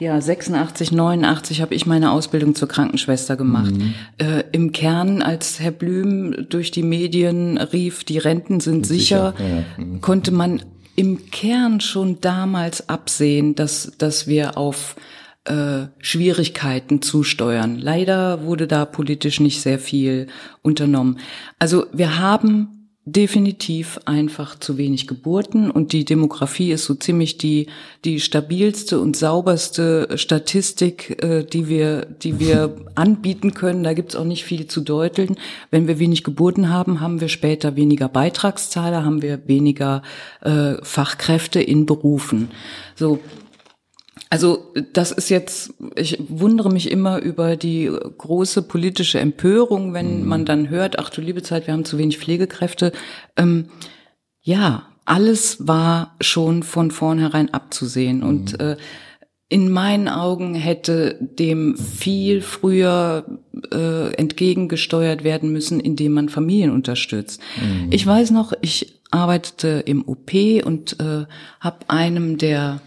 ja 0.00 0.20
86, 0.20 0.92
89 0.92 1.60
habe 1.62 1.74
ich 1.74 1.86
meine 1.86 2.12
Ausbildung 2.12 2.54
zur 2.54 2.68
Krankenschwester 2.68 3.36
gemacht. 3.36 3.74
Äh, 4.18 4.44
Im 4.52 4.72
Kern, 4.72 5.22
als 5.22 5.60
Herr 5.60 5.70
Blüm 5.70 6.46
durch 6.48 6.70
die 6.70 6.82
Medien 6.82 7.58
rief, 7.58 8.04
die 8.04 8.18
Renten 8.18 8.60
sind 8.60 8.86
sicher, 8.86 9.34
konnte 10.00 10.32
man 10.32 10.62
im 10.96 11.30
Kern 11.30 11.80
schon 11.80 12.20
damals 12.20 12.88
absehen, 12.88 13.54
dass 13.54 13.92
dass 13.98 14.26
wir 14.26 14.56
auf 14.56 14.96
äh, 15.44 15.88
Schwierigkeiten 15.98 17.02
zusteuern. 17.02 17.78
Leider 17.78 18.44
wurde 18.44 18.66
da 18.66 18.84
politisch 18.84 19.40
nicht 19.40 19.60
sehr 19.60 19.78
viel 19.78 20.28
unternommen. 20.62 21.18
Also 21.58 21.86
wir 21.92 22.18
haben 22.18 22.73
definitiv 23.06 24.00
einfach 24.06 24.58
zu 24.58 24.78
wenig 24.78 25.06
Geburten 25.06 25.70
und 25.70 25.92
die 25.92 26.06
Demografie 26.06 26.72
ist 26.72 26.86
so 26.86 26.94
ziemlich 26.94 27.36
die 27.36 27.66
die 28.06 28.18
stabilste 28.18 28.98
und 28.98 29.14
sauberste 29.14 30.16
Statistik, 30.16 31.22
äh, 31.22 31.44
die 31.44 31.68
wir 31.68 32.06
die 32.06 32.40
wir 32.40 32.76
anbieten 32.94 33.52
können. 33.52 33.84
Da 33.84 33.92
gibt's 33.92 34.16
auch 34.16 34.24
nicht 34.24 34.44
viel 34.44 34.68
zu 34.68 34.80
deuteln. 34.80 35.36
Wenn 35.70 35.86
wir 35.86 35.98
wenig 35.98 36.24
Geburten 36.24 36.70
haben, 36.70 37.00
haben 37.00 37.20
wir 37.20 37.28
später 37.28 37.76
weniger 37.76 38.08
Beitragszahler, 38.08 39.04
haben 39.04 39.20
wir 39.20 39.46
weniger 39.46 40.02
äh, 40.40 40.74
Fachkräfte 40.82 41.60
in 41.60 41.84
Berufen. 41.84 42.50
So 42.96 43.20
also 44.30 44.72
das 44.92 45.12
ist 45.12 45.28
jetzt, 45.28 45.74
ich 45.96 46.18
wundere 46.28 46.72
mich 46.72 46.90
immer 46.90 47.20
über 47.20 47.56
die 47.56 47.90
große 48.18 48.62
politische 48.62 49.20
Empörung, 49.20 49.92
wenn 49.92 50.22
mhm. 50.22 50.28
man 50.28 50.44
dann 50.44 50.70
hört, 50.70 50.98
ach 50.98 51.10
du 51.10 51.20
liebe 51.20 51.42
Zeit, 51.42 51.66
wir 51.66 51.74
haben 51.74 51.84
zu 51.84 51.98
wenig 51.98 52.18
Pflegekräfte. 52.18 52.92
Ähm, 53.36 53.66
ja, 54.40 54.88
alles 55.04 55.66
war 55.66 56.16
schon 56.20 56.62
von 56.62 56.90
vornherein 56.90 57.52
abzusehen 57.52 58.18
mhm. 58.18 58.28
und 58.28 58.60
äh, 58.60 58.76
in 59.48 59.70
meinen 59.70 60.08
Augen 60.08 60.54
hätte 60.54 61.18
dem 61.20 61.76
viel 61.76 62.40
früher 62.40 63.24
äh, 63.72 64.12
entgegengesteuert 64.14 65.22
werden 65.22 65.52
müssen, 65.52 65.80
indem 65.80 66.12
man 66.12 66.28
Familien 66.28 66.70
unterstützt. 66.70 67.40
Mhm. 67.60 67.88
Ich 67.92 68.04
weiß 68.06 68.30
noch, 68.30 68.52
ich 68.62 69.00
arbeitete 69.10 69.82
im 69.86 70.08
OP 70.08 70.32
und 70.64 70.98
äh, 70.98 71.26
habe 71.60 71.78
einem 71.88 72.38
der 72.38 72.80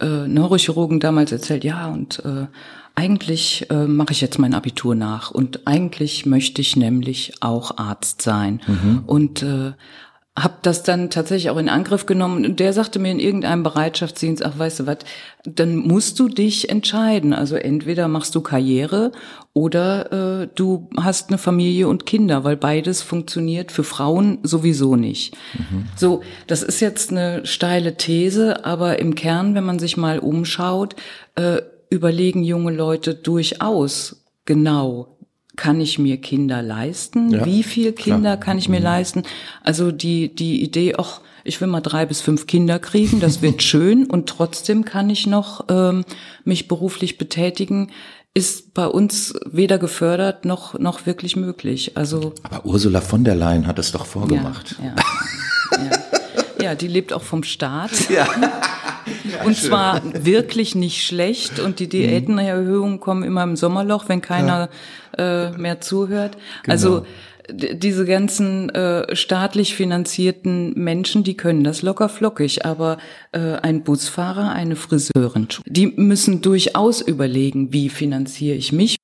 äh, 0.00 0.26
Neurochirurgen 0.26 1.00
damals 1.00 1.32
erzählt, 1.32 1.64
ja, 1.64 1.88
und 1.88 2.24
äh, 2.24 2.46
eigentlich 2.94 3.70
äh, 3.70 3.86
mache 3.86 4.12
ich 4.12 4.20
jetzt 4.20 4.38
mein 4.38 4.54
Abitur 4.54 4.94
nach 4.94 5.30
und 5.30 5.66
eigentlich 5.66 6.26
möchte 6.26 6.60
ich 6.60 6.76
nämlich 6.76 7.34
auch 7.40 7.78
Arzt 7.78 8.22
sein. 8.22 8.60
Mhm. 8.66 9.02
Und 9.06 9.42
äh, 9.42 9.72
habe 10.38 10.54
das 10.62 10.82
dann 10.82 11.10
tatsächlich 11.10 11.50
auch 11.50 11.58
in 11.58 11.68
Angriff 11.68 12.06
genommen 12.06 12.46
und 12.46 12.58
der 12.58 12.72
sagte 12.72 12.98
mir 12.98 13.10
in 13.10 13.20
irgendeinem 13.20 13.62
Bereitschaftsdienst, 13.62 14.44
ach 14.44 14.58
weißt 14.58 14.80
du 14.80 14.86
was, 14.86 14.98
dann 15.44 15.76
musst 15.76 16.18
du 16.18 16.28
dich 16.28 16.70
entscheiden. 16.70 17.34
Also 17.34 17.56
entweder 17.56 18.08
machst 18.08 18.34
du 18.34 18.40
Karriere 18.40 19.12
oder 19.54 20.42
äh, 20.42 20.48
du 20.54 20.88
hast 20.96 21.28
eine 21.28 21.38
Familie 21.38 21.88
und 21.88 22.06
Kinder, 22.06 22.42
weil 22.42 22.56
beides 22.56 23.02
funktioniert 23.02 23.70
für 23.70 23.84
Frauen 23.84 24.38
sowieso 24.42 24.96
nicht. 24.96 25.36
Mhm. 25.54 25.84
So, 25.94 26.22
das 26.46 26.62
ist 26.62 26.80
jetzt 26.80 27.10
eine 27.10 27.44
steile 27.44 27.96
These, 27.96 28.64
aber 28.64 28.98
im 28.98 29.14
Kern, 29.14 29.54
wenn 29.54 29.64
man 29.64 29.78
sich 29.78 29.96
mal 29.96 30.18
umschaut, 30.20 30.96
äh, 31.34 31.58
überlegen 31.90 32.42
junge 32.42 32.72
Leute 32.72 33.14
durchaus 33.14 34.24
genau, 34.46 35.18
kann 35.56 35.82
ich 35.82 35.98
mir 35.98 36.16
Kinder 36.16 36.62
leisten? 36.62 37.30
Ja, 37.30 37.44
Wie 37.44 37.62
viel 37.62 37.92
Kinder 37.92 38.36
klar. 38.36 38.36
kann 38.38 38.58
ich 38.58 38.70
mir 38.70 38.78
mhm. 38.78 38.84
leisten? 38.84 39.22
Also 39.62 39.92
die, 39.92 40.34
die 40.34 40.62
Idee, 40.62 40.94
ach, 40.96 41.20
ich 41.44 41.60
will 41.60 41.68
mal 41.68 41.80
drei 41.80 42.06
bis 42.06 42.20
fünf 42.20 42.46
Kinder 42.46 42.78
kriegen, 42.78 43.20
das 43.20 43.42
wird 43.42 43.62
schön 43.62 44.06
und 44.06 44.28
trotzdem 44.28 44.86
kann 44.86 45.10
ich 45.10 45.26
noch 45.26 45.66
ähm, 45.68 46.04
mich 46.44 46.68
beruflich 46.68 47.18
betätigen, 47.18 47.90
ist 48.34 48.72
bei 48.72 48.86
uns 48.86 49.34
weder 49.44 49.78
gefördert 49.78 50.44
noch, 50.44 50.78
noch 50.78 51.04
wirklich 51.06 51.36
möglich. 51.36 51.96
Also 51.96 52.32
Aber 52.42 52.64
Ursula 52.64 53.00
von 53.00 53.24
der 53.24 53.34
Leyen 53.34 53.66
hat 53.66 53.78
es 53.78 53.92
doch 53.92 54.06
vorgemacht. 54.06 54.76
Ja, 54.78 54.86
ja, 54.86 55.84
ja. 55.84 56.64
ja 56.64 56.74
die 56.74 56.88
lebt 56.88 57.12
auch 57.12 57.22
vom 57.22 57.42
Staat. 57.42 57.90
Ja. 58.08 58.26
und 59.44 59.56
schön. 59.56 59.68
zwar 59.68 60.00
wirklich 60.24 60.74
nicht 60.74 61.04
schlecht. 61.04 61.58
Und 61.58 61.80
die 61.80 61.88
Diätenerhöhungen 61.88 63.00
kommen 63.00 63.22
immer 63.22 63.42
im 63.42 63.56
Sommerloch, 63.56 64.08
wenn 64.08 64.22
keiner 64.22 64.68
ja. 65.18 65.48
äh, 65.48 65.58
mehr 65.58 65.80
zuhört. 65.80 66.36
Genau. 66.62 66.72
Also 66.72 67.06
diese 67.52 68.04
ganzen 68.04 68.70
äh, 68.70 69.14
staatlich 69.14 69.74
finanzierten 69.74 70.72
Menschen, 70.74 71.24
die 71.24 71.36
können 71.36 71.64
das 71.64 71.82
locker 71.82 72.08
flockig, 72.08 72.64
aber 72.64 72.98
äh, 73.32 73.38
ein 73.38 73.82
Busfahrer, 73.82 74.52
eine 74.52 74.76
Friseurin, 74.76 75.48
die 75.66 75.86
müssen 75.86 76.42
durchaus 76.42 77.00
überlegen, 77.00 77.72
wie 77.72 77.88
finanziere 77.88 78.56
ich 78.56 78.72
mich. 78.72 78.96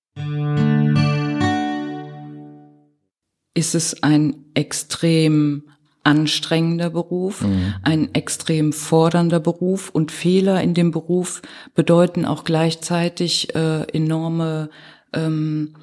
Ist 3.54 3.74
es 3.74 4.02
ein 4.02 4.44
extrem 4.54 5.64
anstrengender 6.04 6.90
Beruf, 6.90 7.42
mhm. 7.42 7.74
ein 7.82 8.14
extrem 8.14 8.72
fordernder 8.72 9.40
Beruf 9.40 9.90
und 9.90 10.10
Fehler 10.10 10.62
in 10.62 10.72
dem 10.72 10.90
Beruf 10.90 11.42
bedeuten 11.74 12.24
auch 12.24 12.44
gleichzeitig 12.44 13.54
äh, 13.54 13.82
enorme 13.92 14.70
ähm, 15.12 15.74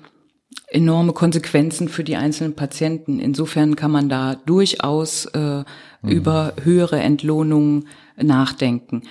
enorme 0.68 1.14
Konsequenzen 1.14 1.90
für 1.90 2.04
die 2.04 2.16
einzelnen 2.16 2.56
Patienten. 2.56 3.20
Insofern 3.20 3.76
kann 3.76 3.92
man 3.92 4.10
da 4.10 4.36
durchaus 4.46 5.26
äh, 5.26 5.40
mhm. 5.40 5.64
über 6.10 6.54
höhere 6.64 7.00
Entlohnungen 7.00 7.88
nachdenken. 8.18 9.04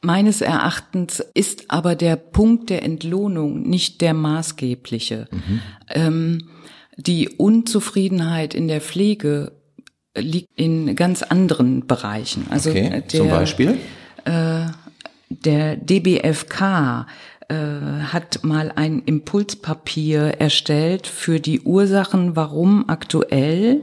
Meines 0.00 0.42
Erachtens 0.42 1.24
ist 1.34 1.70
aber 1.70 1.94
der 1.94 2.16
Punkt 2.16 2.68
der 2.70 2.82
Entlohnung 2.82 3.62
nicht 3.62 4.00
der 4.00 4.12
maßgebliche. 4.14 5.28
Mhm. 5.30 5.60
Ähm, 5.88 6.48
die 6.96 7.28
Unzufriedenheit 7.30 8.54
in 8.54 8.68
der 8.68 8.80
Pflege 8.80 9.52
liegt 10.16 10.48
in 10.54 10.94
ganz 10.94 11.22
anderen 11.22 11.86
Bereichen. 11.86 12.46
Also 12.50 12.70
okay, 12.70 12.90
der, 12.90 13.08
zum 13.08 13.30
Beispiel? 13.30 13.78
Äh, 14.24 14.66
der 15.28 15.76
DBFK 15.76 16.60
äh, 16.60 17.04
hat 17.54 18.42
mal 18.42 18.72
ein 18.74 19.02
Impulspapier 19.04 20.40
erstellt 20.40 21.06
für 21.06 21.40
die 21.40 21.60
Ursachen, 21.60 22.36
warum 22.36 22.88
aktuell 22.88 23.82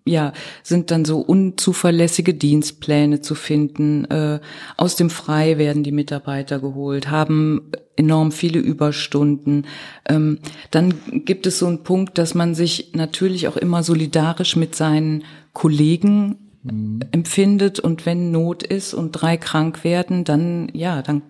ja 0.05 0.33
sind 0.63 0.91
dann 0.91 1.05
so 1.05 1.19
unzuverlässige 1.19 2.33
Dienstpläne 2.33 3.21
zu 3.21 3.35
finden. 3.35 4.05
Äh, 4.05 4.39
aus 4.77 4.95
dem 4.95 5.09
Frei 5.09 5.57
werden 5.57 5.83
die 5.83 5.91
Mitarbeiter 5.91 6.59
geholt, 6.59 7.09
haben 7.09 7.71
enorm 7.95 8.31
viele 8.31 8.59
Überstunden. 8.59 9.65
Ähm, 10.07 10.39
dann 10.71 10.93
gibt 11.25 11.47
es 11.47 11.59
so 11.59 11.67
einen 11.67 11.83
Punkt, 11.83 12.17
dass 12.17 12.35
man 12.35 12.55
sich 12.55 12.91
natürlich 12.93 13.47
auch 13.47 13.57
immer 13.57 13.83
solidarisch 13.83 14.55
mit 14.55 14.75
seinen 14.75 15.23
Kollegen 15.53 16.48
mhm. 16.63 16.99
empfindet 17.11 17.79
und 17.79 18.05
wenn 18.05 18.31
Not 18.31 18.63
ist 18.63 18.93
und 18.93 19.11
drei 19.11 19.37
krank 19.37 19.83
werden, 19.83 20.23
dann 20.23 20.69
ja, 20.73 21.01
dann 21.01 21.21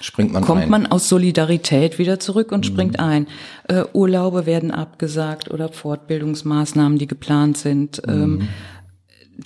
springt 0.00 0.32
man 0.32 0.44
kommt 0.44 0.62
ein. 0.62 0.70
man 0.70 0.86
aus 0.86 1.08
Solidarität 1.08 1.98
wieder 1.98 2.20
zurück 2.20 2.52
und 2.52 2.60
mhm. 2.60 2.72
springt 2.72 2.98
ein. 2.98 3.26
Äh, 3.68 3.84
Urlaube 3.92 4.46
werden 4.46 4.70
abgesagt 4.70 5.50
oder 5.50 5.68
Fortbildungsmaßnahmen, 5.68 6.98
die 6.98 7.06
geplant 7.06 7.58
sind. 7.58 8.06
Mhm. 8.06 8.12
Ähm, 8.12 8.48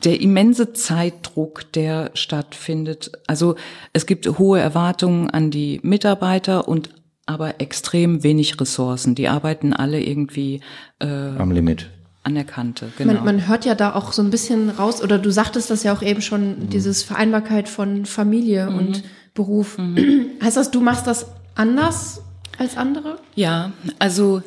der 0.02 0.20
immense 0.20 0.72
Zeitdruck, 0.72 1.70
der 1.72 2.10
stattfindet. 2.14 3.12
Also 3.28 3.54
es 3.92 4.06
gibt 4.06 4.38
hohe 4.38 4.58
Erwartungen 4.58 5.30
an 5.30 5.52
die 5.52 5.78
Mitarbeiter 5.82 6.66
und 6.66 6.90
aber 7.26 7.60
extrem 7.60 8.22
wenig 8.22 8.60
Ressourcen. 8.60 9.14
Die 9.14 9.28
arbeiten 9.28 9.72
alle 9.72 10.02
irgendwie 10.02 10.60
äh, 10.98 11.06
am 11.06 11.52
Limit 11.52 11.90
an 12.25 12.35
der 12.35 12.45
Kante. 12.45 12.90
Genau. 12.99 13.12
Man, 13.12 13.25
man, 13.25 13.49
hört 13.49 13.64
ja 13.64 13.75
da 13.75 13.95
auch 13.95 14.12
so 14.12 14.23
ein 14.23 14.31
bisschen 14.31 14.71
raus, 14.71 15.02
oder 15.02 15.19
du 15.19 15.31
sagtest 15.31 15.71
das 15.71 15.83
ja 15.83 15.95
auch 15.95 16.02
eben 16.02 16.23
schon, 16.23 16.59
mhm. 16.59 16.71
dieses 16.71 17.02
Vereinbarkeit 17.02 17.69
von 17.69 18.07
Familie 18.07 18.71
mhm. 18.71 18.78
und 18.78 19.04
Beruf. 19.35 19.78
Mhm. 19.78 20.31
Heißt 20.43 20.57
das, 20.57 20.71
du 20.71 20.81
machst 20.81 21.07
das 21.07 21.26
anders 21.54 22.23
als 22.59 22.76
andere? 22.76 23.19
Ja, 23.35 23.73
also 23.99 24.43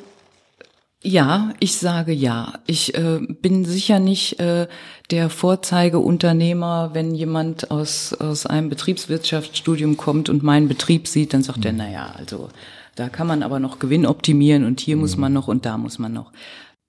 Ja, 1.04 1.54
ich 1.60 1.78
sage 1.78 2.12
ja. 2.12 2.54
Ich 2.66 2.96
äh, 2.96 3.20
bin 3.42 3.66
sicher 3.66 4.00
nicht 4.00 4.40
äh, 4.40 4.68
der 5.12 5.30
Vorzeigeunternehmer, 5.30 6.92
wenn 6.94 7.14
jemand 7.14 7.70
aus, 7.70 8.14
aus 8.14 8.46
einem 8.46 8.70
Betriebswirtschaftsstudium 8.70 9.98
kommt 9.98 10.30
und 10.30 10.42
meinen 10.42 10.68
Betrieb 10.68 11.08
sieht, 11.08 11.34
dann 11.34 11.44
sagt 11.44 11.60
mhm. 11.60 11.66
er, 11.66 11.74
na 11.74 11.90
ja, 11.90 12.14
also 12.18 12.50
da 12.96 13.10
kann 13.10 13.28
man 13.28 13.44
aber 13.44 13.60
noch 13.60 13.78
Gewinn 13.78 14.08
optimieren 14.08 14.66
und 14.66 14.80
hier 14.80 14.96
mhm. 14.96 15.04
muss 15.04 15.18
man 15.18 15.32
noch 15.32 15.48
und 15.48 15.66
da 15.66 15.78
muss 15.78 16.00
man 16.00 16.14
noch. 16.14 16.32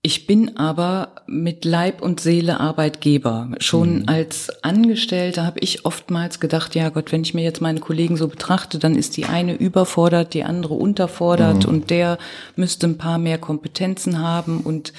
Ich 0.01 0.29
bin 0.29 0.57
aber 0.57 1.17
mit 1.27 1.65
Leib 1.65 2.03
und 2.03 2.21
Seele 2.21 2.61
Arbeitgeber. 2.61 3.51
Schon 3.59 4.01
mhm. 4.01 4.05
als 4.07 4.49
Angestellter 4.63 5.45
habe 5.45 5.59
ich 5.59 5.85
oftmals 5.85 6.39
gedacht, 6.39 6.77
ja 6.77 6.89
Gott, 6.91 7.11
wenn 7.11 7.23
ich 7.23 7.35
mir 7.35 7.43
jetzt 7.43 7.61
meine 7.61 7.81
Kollegen 7.81 8.17
so 8.17 8.29
betrachte, 8.29 8.79
dann 8.79 8.95
ist 8.95 9.17
die 9.17 9.25
eine 9.25 9.55
überfordert, 9.55 10.35
die 10.35 10.45
andere 10.45 10.75
unterfordert 10.75 11.65
mhm. 11.65 11.73
und 11.73 11.91
der 11.91 12.19
müsste 12.55 12.87
ein 12.87 12.97
paar 12.97 13.19
mehr 13.19 13.39
Kompetenzen 13.39 14.21
haben 14.21 14.61
und 14.61 14.93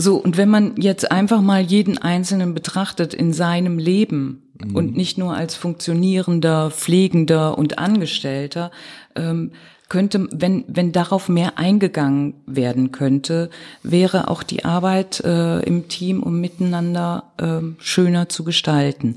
so. 0.00 0.16
Und 0.16 0.36
wenn 0.36 0.48
man 0.48 0.76
jetzt 0.76 1.10
einfach 1.10 1.40
mal 1.40 1.60
jeden 1.60 1.98
Einzelnen 1.98 2.54
betrachtet 2.54 3.14
in 3.14 3.32
seinem 3.32 3.78
Leben 3.78 4.42
mhm. 4.58 4.76
und 4.76 4.96
nicht 4.96 5.18
nur 5.18 5.34
als 5.36 5.54
funktionierender, 5.54 6.70
pflegender 6.70 7.58
und 7.58 7.78
Angestellter, 7.78 8.70
ähm, 9.14 9.52
könnte, 9.88 10.28
wenn, 10.32 10.64
wenn 10.68 10.92
darauf 10.92 11.28
mehr 11.28 11.58
eingegangen 11.58 12.34
werden 12.46 12.92
könnte, 12.92 13.50
wäre 13.82 14.28
auch 14.28 14.42
die 14.42 14.64
Arbeit 14.64 15.20
äh, 15.20 15.60
im 15.60 15.88
Team 15.88 16.22
und 16.22 16.40
miteinander 16.40 17.24
äh, 17.38 17.82
schöner 17.82 18.28
zu 18.28 18.44
gestalten. 18.44 19.16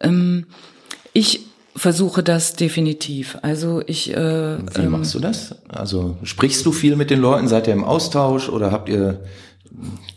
Ähm, 0.00 0.46
ich 1.14 1.46
versuche 1.74 2.22
das 2.22 2.54
definitiv. 2.54 3.38
Also 3.42 3.82
ich. 3.86 4.12
Äh, 4.12 4.58
Wie 4.58 4.82
ähm, 4.82 4.90
machst 4.90 5.14
du 5.14 5.18
das? 5.18 5.54
Also 5.68 6.16
sprichst 6.22 6.64
du 6.66 6.72
viel 6.72 6.94
mit 6.96 7.10
den 7.10 7.20
Leuten? 7.20 7.48
Seid 7.48 7.66
ihr 7.66 7.72
im 7.72 7.84
Austausch 7.84 8.48
oder 8.50 8.70
habt 8.70 8.88
ihr 8.88 9.20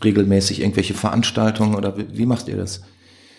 regelmäßig 0.03 0.62
irgendwelche 0.62 0.94
Veranstaltungen 0.94 1.75
oder 1.75 1.98
wie, 1.98 2.18
wie 2.18 2.25
macht 2.25 2.48
ihr 2.48 2.58
das? 2.58 2.82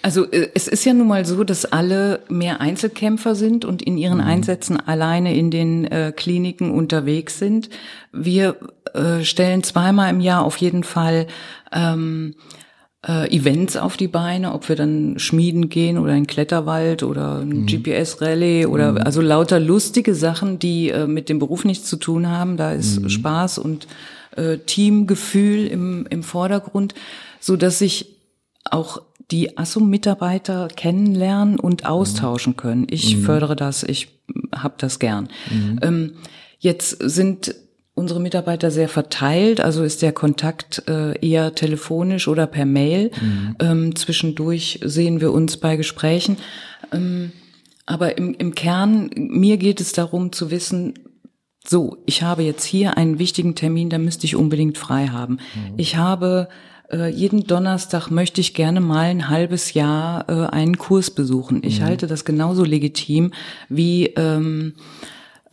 Also 0.03 0.25
äh, 0.31 0.49
es 0.55 0.69
ist 0.69 0.85
ja 0.85 0.95
nun 0.95 1.09
mal 1.09 1.25
so, 1.25 1.45
dass 1.45 1.65
alle 1.65 2.21
mehr 2.29 2.61
Einzelkämpfer 2.61 3.35
sind 3.35 3.65
und 3.65 3.83
in 3.83 3.99
ihren 3.99 4.19
mhm. 4.19 4.25
Einsätzen 4.25 4.81
alleine 4.81 5.37
in 5.37 5.51
den 5.51 5.85
äh, 5.85 6.13
Kliniken 6.15 6.71
unterwegs 6.71 7.39
sind. 7.39 7.71
Wir 8.13 8.57
äh, 8.95 9.23
stellen 9.25 9.63
zweimal 9.63 10.11
im 10.11 10.21
Jahr 10.21 10.45
auf 10.45 10.57
jeden 10.57 10.85
Fall 10.85 11.27
ähm, 11.73 12.35
äh, 13.07 13.35
Events 13.35 13.77
auf 13.77 13.97
die 13.97 14.09
Beine, 14.09 14.53
ob 14.53 14.69
wir 14.69 14.77
dann 14.77 15.19
schmieden 15.19 15.69
gehen 15.69 15.99
oder 15.99 16.15
in 16.15 16.27
Kletterwald 16.27 17.03
oder 17.03 17.41
ein 17.41 17.63
mhm. 17.63 17.67
GPS-Rallye 17.67 18.67
oder 18.67 18.93
mhm. 18.93 18.99
also 18.99 19.21
lauter 19.21 19.61
lustige 19.61 20.15
Sachen, 20.15 20.59
die 20.59 20.91
äh, 20.91 21.07
mit 21.07 21.29
dem 21.29 21.39
Beruf 21.39 21.65
nichts 21.65 21.89
zu 21.89 21.97
tun 21.97 22.29
haben. 22.29 22.57
Da 22.57 22.73
ist 22.73 23.01
mhm. 23.01 23.09
Spaß 23.09 23.59
und 23.59 23.87
äh, 24.37 24.59
Teamgefühl 24.59 25.67
im, 25.67 26.07
im 26.09 26.23
Vordergrund, 26.23 26.95
so 27.41 27.57
dass 27.57 27.79
sich 27.79 28.17
auch 28.65 29.03
die 29.31 29.57
Assum-Mitarbeiter 29.57 30.69
kennenlernen 30.75 31.59
und 31.59 31.87
austauschen 31.87 32.57
können. 32.57 32.87
Ich 32.91 33.17
mhm. 33.17 33.23
fördere 33.23 33.57
das, 33.57 33.83
ich 33.83 34.09
habe 34.55 34.75
das 34.79 34.99
gern. 34.99 35.29
Mhm. 35.51 35.79
Ähm, 35.83 36.13
jetzt 36.59 36.91
sind 37.01 37.55
unsere 37.95 38.21
Mitarbeiter 38.21 38.71
sehr 38.71 38.89
verteilt, 38.89 39.61
also 39.61 39.83
ist 39.83 40.03
der 40.03 40.13
Kontakt 40.13 40.85
äh, 40.89 41.19
eher 41.21 41.55
telefonisch 41.55 42.29
oder 42.29 42.47
per 42.47 42.67
Mail. 42.67 43.11
Mhm. 43.21 43.57
Ähm, 43.61 43.97
zwischendurch 43.97 44.81
sehen 44.83 45.21
wir 45.21 45.33
uns 45.33 45.59
bei 45.59 45.77
Gesprächen. 45.77 46.39
Ähm, 46.93 47.33
aber 47.87 48.17
im, 48.19 48.35
im 48.35 48.55
Kern, 48.55 49.11
mir 49.17 49.57
geht 49.57 49.81
es 49.81 49.93
darum 49.93 50.33
zu 50.33 50.51
wissen, 50.51 50.95
so, 51.67 51.99
ich 52.07 52.23
habe 52.23 52.43
jetzt 52.43 52.65
hier 52.65 52.97
einen 52.97 53.19
wichtigen 53.19 53.55
Termin, 53.55 53.91
da 53.91 53.99
müsste 53.99 54.27
ich 54.27 54.37
unbedingt 54.37 54.79
frei 54.79 55.09
haben. 55.09 55.35
Mhm. 55.55 55.75
Ich 55.77 55.97
habe 55.97 56.49
äh, 56.91 57.09
jeden 57.09 57.47
Donnerstag 57.47 58.11
möchte 58.11 58.41
ich 58.41 58.55
gerne 58.55 58.81
mal 58.81 59.07
ein 59.07 59.29
halbes 59.29 59.75
Jahr 59.75 60.29
äh, 60.29 60.47
einen 60.49 60.79
Kurs 60.79 61.11
besuchen. 61.11 61.63
Ich 61.63 61.81
mhm. 61.81 61.85
halte 61.85 62.07
das 62.07 62.25
genauso 62.25 62.65
legitim 62.65 63.33
wie 63.69 64.07
ähm, 64.07 64.75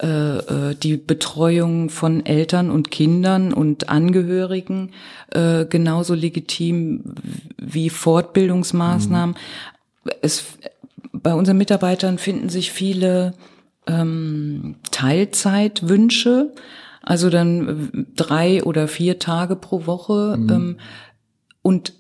äh, 0.02 0.38
äh, 0.38 0.76
die 0.76 0.98
Betreuung 0.98 1.90
von 1.90 2.26
Eltern 2.26 2.70
und 2.70 2.92
Kindern 2.92 3.54
und 3.54 3.90
Angehörigen 3.90 4.92
äh, 5.32 5.66
genauso 5.66 6.14
legitim 6.14 7.16
wie 7.58 7.90
Fortbildungsmaßnahmen. 7.90 9.36
Mhm. 9.36 10.12
Es, 10.22 10.46
bei 11.12 11.34
unseren 11.34 11.58
Mitarbeitern 11.58 12.18
finden 12.18 12.50
sich 12.50 12.72
viele 12.72 13.34
ähm, 13.88 14.76
Teilzeitwünsche, 14.98 16.54
also 17.04 17.30
dann 17.30 18.08
drei 18.16 18.64
oder 18.64 18.88
vier 18.88 19.20
Tage 19.20 19.56
pro 19.56 19.86
Woche. 19.86 20.38
Mhm. 20.40 20.50
Ähm, 20.50 20.78
und 21.62 21.94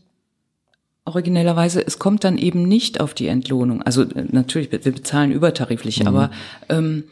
originellerweise, 1.06 1.86
es 1.86 2.00
kommt 2.00 2.24
dann 2.24 2.40
eben 2.40 2.64
nicht 2.64 3.00
auf 3.00 3.14
die 3.14 3.28
Entlohnung. 3.28 3.84
Also 3.84 4.02
äh, 4.02 4.26
natürlich, 4.32 4.72
wir 4.72 4.80
bezahlen 4.80 5.32
übertariflich, 5.32 6.00
mhm. 6.00 6.08
aber 6.08 6.32
ähm, 6.70 7.04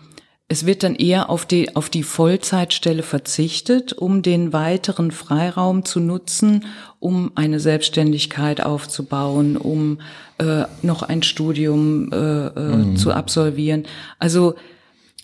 es 0.48 0.66
wird 0.66 0.82
dann 0.82 0.96
eher 0.96 1.30
auf 1.30 1.46
die, 1.46 1.76
auf 1.76 1.92
die 1.92 2.02
Vollzeitstelle 2.02 3.04
verzichtet, 3.04 3.94
um 3.94 4.24
den 4.24 4.54
weiteren 4.54 5.12
Freiraum 5.12 5.86
zu 5.86 6.00
nutzen, 6.00 6.66
um 7.00 7.32
eine 7.36 7.60
Selbstständigkeit 7.60 8.60
aufzubauen, 8.60 9.56
um 9.56 10.00
äh, 10.40 10.64
noch 10.82 11.04
ein 11.04 11.22
Studium 11.22 12.12
äh, 12.12 12.48
äh 12.48 12.60
mhm. 12.60 12.98
zu 12.98 13.12
absolvieren. 13.12 13.84
Also 14.18 14.56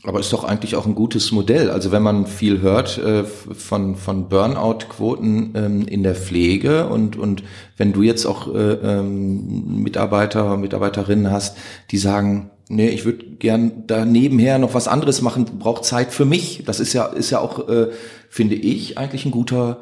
aber 0.03 0.19
ist 0.19 0.33
doch 0.33 0.43
eigentlich 0.43 0.75
auch 0.75 0.87
ein 0.87 0.95
gutes 0.95 1.31
Modell. 1.31 1.69
Also 1.69 1.91
wenn 1.91 2.01
man 2.01 2.25
viel 2.25 2.61
hört 2.61 2.97
äh, 2.97 3.23
von, 3.23 3.95
von 3.95 4.29
Burnout-Quoten 4.29 5.53
ähm, 5.55 5.87
in 5.87 6.01
der 6.03 6.15
Pflege 6.15 6.87
und, 6.87 7.17
und 7.17 7.43
wenn 7.77 7.93
du 7.93 8.01
jetzt 8.01 8.25
auch 8.25 8.53
äh, 8.53 8.73
ähm, 8.73 9.83
Mitarbeiter, 9.83 10.57
Mitarbeiterinnen 10.57 11.31
hast, 11.31 11.55
die 11.91 11.97
sagen, 11.97 12.49
nee, 12.67 12.89
ich 12.89 13.05
würde 13.05 13.25
gern 13.37 13.83
da 13.85 14.05
nebenher 14.05 14.57
noch 14.57 14.73
was 14.73 14.87
anderes 14.87 15.21
machen, 15.21 15.45
braucht 15.59 15.85
Zeit 15.85 16.11
für 16.11 16.25
mich. 16.25 16.63
Das 16.65 16.79
ist 16.79 16.93
ja, 16.93 17.05
ist 17.05 17.29
ja 17.29 17.39
auch, 17.39 17.69
äh, 17.69 17.89
finde 18.29 18.55
ich, 18.55 18.97
eigentlich 18.97 19.25
ein 19.25 19.31
guter 19.31 19.81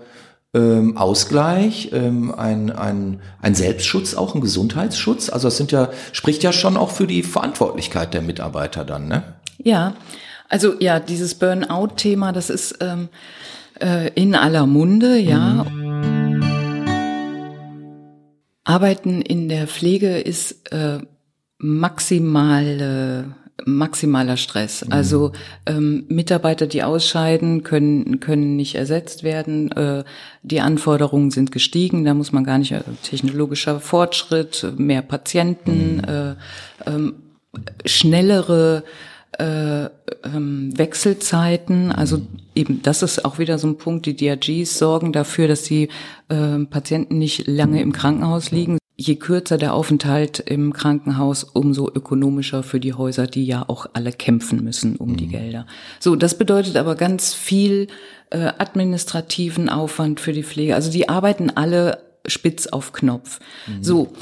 ähm, 0.54 0.98
Ausgleich, 0.98 1.92
ähm, 1.94 2.34
ein, 2.34 2.72
ein, 2.72 3.22
ein 3.42 3.56
Selbstschutz, 3.56 4.16
auch 4.16 4.34
ein 4.34 4.42
Gesundheitsschutz. 4.42 5.30
Also 5.30 5.48
es 5.48 5.58
sind 5.58 5.72
ja, 5.72 5.90
spricht 6.12 6.44
ja 6.44 6.52
schon 6.52 6.76
auch 6.76 6.90
für 6.90 7.06
die 7.06 7.24
Verantwortlichkeit 7.24 8.14
der 8.14 8.22
Mitarbeiter 8.22 8.84
dann, 8.84 9.08
ne? 9.08 9.36
Ja, 9.64 9.96
also 10.48 10.74
ja, 10.80 11.00
dieses 11.00 11.36
Burnout-Thema, 11.36 12.32
das 12.32 12.50
ist 12.50 12.78
ähm, 12.82 13.10
äh, 13.80 14.12
in 14.14 14.36
aller 14.36 14.66
Munde, 14.66 15.18
ja. 15.18 15.66
Arbeiten 18.64 19.22
in 19.22 19.50
der 19.50 19.68
Pflege 19.68 20.20
ist 20.20 20.72
äh, 20.72 21.00
maximale 21.58 23.36
maximaler 23.66 24.38
Stress. 24.38 24.86
Mhm. 24.86 24.94
Also 24.94 25.32
ähm, 25.66 26.06
Mitarbeiter, 26.08 26.68
die 26.68 26.84
ausscheiden, 26.84 27.64
können 27.64 28.20
können 28.20 28.56
nicht 28.56 28.76
ersetzt 28.76 29.24
werden. 29.24 29.72
Äh, 29.72 30.04
die 30.44 30.62
Anforderungen 30.62 31.32
sind 31.32 31.52
gestiegen. 31.52 32.06
Da 32.06 32.14
muss 32.14 32.32
man 32.32 32.44
gar 32.44 32.58
nicht 32.58 32.72
äh, 32.72 32.82
technologischer 33.04 33.80
Fortschritt, 33.80 34.66
mehr 34.78 35.02
Patienten, 35.02 35.98
mhm. 35.98 36.04
äh, 36.08 36.36
ähm, 36.90 37.16
schnellere 37.86 38.84
äh, 39.40 39.90
ähm, 40.24 40.78
Wechselzeiten, 40.78 41.92
also 41.92 42.22
eben 42.56 42.82
das 42.82 43.02
ist 43.04 43.24
auch 43.24 43.40
wieder 43.40 43.58
so 43.58 43.68
ein 43.68 43.78
Punkt, 43.78 44.06
die 44.06 44.16
DRGs 44.16 44.78
sorgen 44.78 45.14
dafür, 45.14 45.48
dass 45.48 45.64
die 45.64 45.90
äh, 46.28 46.60
Patienten 46.70 47.18
nicht 47.18 47.48
lange 47.48 47.82
im 47.82 47.94
Krankenhaus 47.94 48.52
liegen. 48.52 48.78
Je 48.98 49.16
kürzer 49.16 49.58
der 49.58 49.74
Aufenthalt 49.74 50.40
im 50.40 50.74
Krankenhaus, 50.74 51.46
umso 51.46 51.88
ökonomischer 51.88 52.64
für 52.64 52.82
die 52.82 52.94
Häuser, 52.94 53.28
die 53.28 53.46
ja 53.46 53.64
auch 53.68 53.86
alle 53.94 54.12
kämpfen 54.12 54.62
müssen 54.62 54.98
um 54.98 55.12
mhm. 55.12 55.18
die 55.18 55.28
Gelder. 55.28 55.66
So, 56.02 56.18
das 56.18 56.38
bedeutet 56.38 56.76
aber 56.76 56.96
ganz 56.96 57.34
viel 57.34 57.88
äh, 58.32 58.52
administrativen 58.58 59.70
Aufwand 59.70 60.20
für 60.20 60.34
die 60.34 60.44
Pflege. 60.44 60.76
Also 60.76 60.92
die 60.92 61.08
arbeiten 61.08 61.50
alle 61.50 62.04
spitz 62.28 62.68
auf 62.68 62.92
Knopf. 62.92 63.40
Mhm. 63.68 63.84
So, 63.84 64.14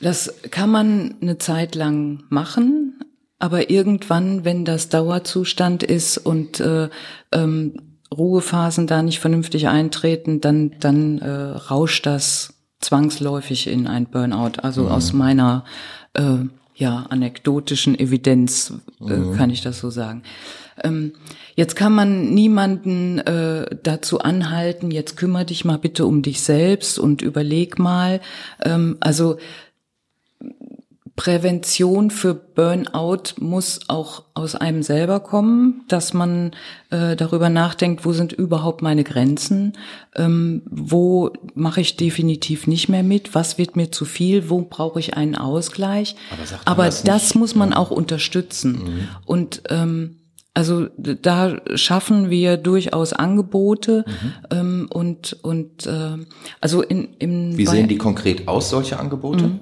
das 0.00 0.32
kann 0.50 0.70
man 0.70 1.16
eine 1.20 1.38
Zeit 1.38 1.74
lang 1.74 2.22
machen, 2.28 2.95
aber 3.38 3.70
irgendwann, 3.70 4.44
wenn 4.44 4.64
das 4.64 4.88
Dauerzustand 4.88 5.82
ist 5.82 6.18
und 6.18 6.60
äh, 6.60 6.88
ähm, 7.32 7.74
Ruhephasen 8.16 8.86
da 8.86 9.02
nicht 9.02 9.20
vernünftig 9.20 9.68
eintreten, 9.68 10.40
dann, 10.40 10.72
dann 10.80 11.18
äh, 11.18 11.30
rauscht 11.30 12.06
das 12.06 12.54
zwangsläufig 12.80 13.66
in 13.66 13.86
ein 13.86 14.06
Burnout. 14.06 14.60
Also 14.62 14.84
mhm. 14.84 14.88
aus 14.88 15.12
meiner 15.12 15.64
äh, 16.14 16.38
ja, 16.74 17.06
anekdotischen 17.08 17.98
Evidenz 17.98 18.74
äh, 19.00 19.12
mhm. 19.12 19.36
kann 19.36 19.50
ich 19.50 19.62
das 19.62 19.80
so 19.80 19.90
sagen. 19.90 20.22
Ähm, 20.82 21.12
jetzt 21.54 21.74
kann 21.74 21.94
man 21.94 22.34
niemanden 22.34 23.18
äh, 23.18 23.64
dazu 23.82 24.20
anhalten, 24.20 24.90
jetzt 24.90 25.16
kümmere 25.16 25.46
dich 25.46 25.64
mal 25.64 25.78
bitte 25.78 26.04
um 26.04 26.20
dich 26.20 26.42
selbst 26.42 26.98
und 26.98 27.22
überleg 27.22 27.78
mal. 27.78 28.20
Ähm, 28.62 28.98
also 29.00 29.38
Prävention 31.16 32.10
für 32.10 32.34
Burnout 32.34 33.40
muss 33.40 33.80
auch 33.88 34.24
aus 34.34 34.54
einem 34.54 34.82
selber 34.82 35.20
kommen, 35.20 35.82
dass 35.88 36.12
man 36.12 36.50
äh, 36.90 37.16
darüber 37.16 37.48
nachdenkt, 37.48 38.04
wo 38.04 38.12
sind 38.12 38.34
überhaupt 38.34 38.82
meine 38.82 39.02
Grenzen, 39.02 39.72
ähm, 40.14 40.62
wo 40.66 41.32
mache 41.54 41.80
ich 41.80 41.96
definitiv 41.96 42.66
nicht 42.66 42.90
mehr 42.90 43.02
mit, 43.02 43.34
was 43.34 43.56
wird 43.56 43.76
mir 43.76 43.90
zu 43.90 44.04
viel, 44.04 44.50
wo 44.50 44.60
brauche 44.60 45.00
ich 45.00 45.16
einen 45.16 45.36
Ausgleich. 45.36 46.16
Aber, 46.30 46.70
Aber 46.70 46.84
das, 46.84 47.02
das 47.02 47.34
muss 47.34 47.54
man 47.54 47.72
auch 47.72 47.90
unterstützen. 47.90 48.72
Mhm. 48.72 49.08
Und 49.24 49.62
ähm, 49.70 50.16
also 50.52 50.86
da 50.96 51.60
schaffen 51.74 52.30
wir 52.30 52.56
durchaus 52.58 53.12
Angebote 53.12 54.04
mhm. 54.06 54.32
ähm, 54.50 54.88
und 54.90 55.36
und 55.42 55.86
äh, 55.86 56.16
also 56.60 56.82
in 56.82 57.08
im 57.18 57.56
wie 57.58 57.66
sehen 57.66 57.88
die 57.88 57.98
konkret 57.98 58.48
aus 58.48 58.70
solche 58.70 58.98
Angebote? 58.98 59.48
Mhm. 59.48 59.60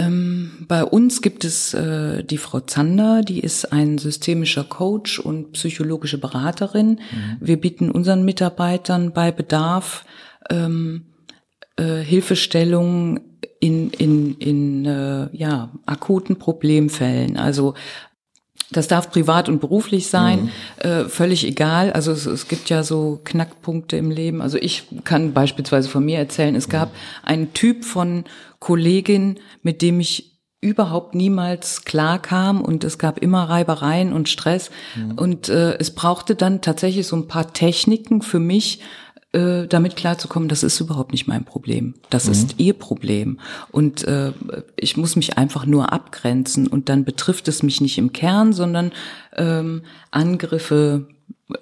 Ähm, 0.00 0.64
bei 0.66 0.82
uns 0.82 1.20
gibt 1.20 1.44
es 1.44 1.74
äh, 1.74 2.24
die 2.24 2.38
Frau 2.38 2.60
Zander, 2.60 3.20
die 3.20 3.40
ist 3.40 3.70
ein 3.70 3.98
systemischer 3.98 4.64
Coach 4.64 5.18
und 5.18 5.52
psychologische 5.52 6.16
Beraterin. 6.16 7.00
Mhm. 7.12 7.36
Wir 7.40 7.60
bieten 7.60 7.90
unseren 7.90 8.24
Mitarbeitern 8.24 9.12
bei 9.12 9.30
Bedarf 9.30 10.06
ähm, 10.48 11.04
äh, 11.76 11.98
Hilfestellung 11.98 13.20
in, 13.60 13.90
in, 13.90 14.36
in 14.38 14.86
äh, 14.86 15.28
ja, 15.36 15.70
akuten 15.84 16.36
Problemfällen. 16.36 17.36
Also 17.36 17.74
das 18.72 18.88
darf 18.88 19.10
privat 19.10 19.48
und 19.48 19.60
beruflich 19.60 20.08
sein, 20.08 20.44
mhm. 20.44 20.50
äh, 20.88 21.04
völlig 21.08 21.46
egal. 21.46 21.92
Also 21.92 22.12
es, 22.12 22.26
es, 22.26 22.48
gibt 22.48 22.70
ja 22.70 22.82
so 22.82 23.20
Knackpunkte 23.24 23.96
im 23.96 24.10
Leben. 24.10 24.40
Also 24.40 24.58
ich 24.58 24.84
kann 25.04 25.32
beispielsweise 25.32 25.88
von 25.88 26.04
mir 26.04 26.18
erzählen, 26.18 26.54
es 26.54 26.68
gab 26.68 26.92
einen 27.22 27.52
Typ 27.52 27.84
von 27.84 28.24
Kollegin, 28.58 29.40
mit 29.62 29.82
dem 29.82 30.00
ich 30.00 30.30
überhaupt 30.60 31.14
niemals 31.14 31.84
klar 31.84 32.20
kam 32.20 32.60
und 32.60 32.84
es 32.84 32.98
gab 32.98 33.18
immer 33.18 33.44
Reibereien 33.44 34.12
und 34.12 34.28
Stress 34.28 34.70
mhm. 34.94 35.12
und 35.12 35.48
äh, 35.48 35.78
es 35.78 35.94
brauchte 35.94 36.34
dann 36.34 36.60
tatsächlich 36.60 37.06
so 37.06 37.16
ein 37.16 37.28
paar 37.28 37.54
Techniken 37.54 38.20
für 38.20 38.40
mich, 38.40 38.80
äh, 39.32 39.68
damit 39.68 39.94
klarzukommen, 39.94 40.48
das 40.48 40.64
ist 40.64 40.80
überhaupt 40.80 41.12
nicht 41.12 41.28
mein 41.28 41.44
Problem. 41.44 41.94
Das 42.10 42.26
mhm. 42.26 42.32
ist 42.32 42.54
ihr 42.58 42.74
Problem. 42.74 43.38
Und 43.70 44.02
äh, 44.04 44.32
ich 44.76 44.96
muss 44.96 45.14
mich 45.14 45.38
einfach 45.38 45.66
nur 45.66 45.92
abgrenzen 45.92 46.66
und 46.66 46.88
dann 46.88 47.04
betrifft 47.04 47.46
es 47.46 47.62
mich 47.62 47.80
nicht 47.80 47.96
im 47.98 48.12
Kern, 48.12 48.52
sondern 48.52 48.90
ähm, 49.36 49.82
Angriffe 50.10 51.06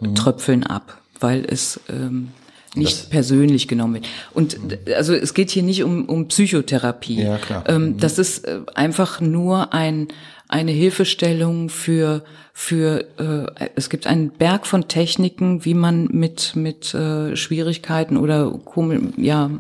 mhm. 0.01 0.15
tröpfeln 0.15 0.65
ab, 0.65 0.99
weil 1.21 1.45
es 1.45 1.81
ähm, 1.91 2.29
nicht 2.75 3.01
das 3.03 3.09
persönlich 3.11 3.69
genommen 3.69 3.95
wird. 3.95 4.07
Und 4.33 4.63
mhm. 4.63 4.79
also 4.97 5.13
es 5.13 5.35
geht 5.35 5.51
hier 5.51 5.63
nicht 5.63 5.83
um, 5.83 6.07
um 6.07 6.29
Psychotherapie. 6.29 7.23
Ja, 7.23 7.37
klar. 7.37 7.65
Ähm, 7.67 7.83
mhm. 7.83 7.99
Das 7.99 8.19
ist 8.19 8.47
äh, 8.47 8.61
einfach 8.75 9.21
nur 9.21 9.75
ein 9.75 10.09
eine 10.49 10.73
Hilfestellung 10.73 11.69
für 11.69 12.25
für 12.53 13.05
äh, 13.19 13.69
es 13.77 13.89
gibt 13.89 14.07
einen 14.07 14.31
Berg 14.31 14.67
von 14.67 14.89
Techniken, 14.89 15.65
wie 15.65 15.75
man 15.75 16.09
mit 16.11 16.57
mit 16.57 16.93
äh, 16.95 17.37
Schwierigkeiten 17.37 18.17
oder 18.17 18.59
ja 19.17 19.51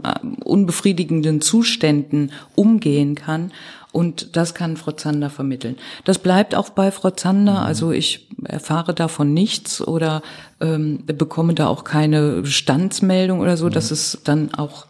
unbefriedigenden 0.44 1.40
Zuständen 1.40 2.32
umgehen 2.56 3.14
kann 3.14 3.52
und 3.92 4.36
das 4.36 4.54
kann 4.54 4.76
Frau 4.76 4.92
Zander 4.92 5.30
vermitteln. 5.30 5.76
Das 6.04 6.18
bleibt 6.18 6.54
auch 6.54 6.68
bei 6.70 6.90
Frau 6.90 7.10
Zander. 7.10 7.60
Mhm. 7.60 7.66
Also 7.66 7.92
ich 7.92 8.26
erfahre 8.44 8.94
davon 8.94 9.34
nichts 9.34 9.80
oder 9.80 10.22
ähm, 10.60 11.04
bekomme 11.06 11.54
da 11.54 11.68
auch 11.68 11.84
keine 11.84 12.44
Standsmeldung 12.46 13.40
oder 13.40 13.56
so. 13.56 13.68
Das 13.68 13.90
ist 13.90 14.28
dann 14.28 14.54
auch 14.54 14.86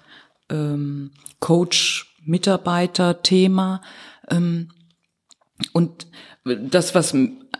ähm, 0.50 1.12
Coach-Mitarbeiter-Thema. 1.40 3.80
Ähm, 4.30 4.68
und 5.72 6.06
das, 6.44 6.94
was 6.94 7.14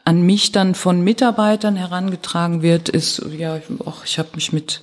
an 0.04 0.22
mich 0.22 0.52
dann 0.52 0.74
von 0.74 1.02
Mitarbeitern 1.02 1.76
herangetragen 1.76 2.62
wird, 2.62 2.88
ist, 2.88 3.22
ja, 3.36 3.60
ach, 3.84 4.04
ich 4.04 4.18
habe 4.18 4.30
mich 4.34 4.52
mit 4.52 4.82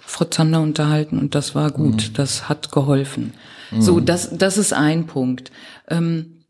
Frau 0.00 0.24
Zander 0.24 0.60
unterhalten 0.60 1.18
und 1.18 1.34
das 1.34 1.54
war 1.54 1.70
gut, 1.70 2.10
mhm. 2.10 2.14
das 2.14 2.48
hat 2.48 2.72
geholfen. 2.72 3.34
Mhm. 3.70 3.82
So, 3.82 4.00
das, 4.00 4.36
das 4.36 4.58
ist 4.58 4.72
ein 4.72 5.06
Punkt. 5.06 5.50
Ähm, 5.88 6.42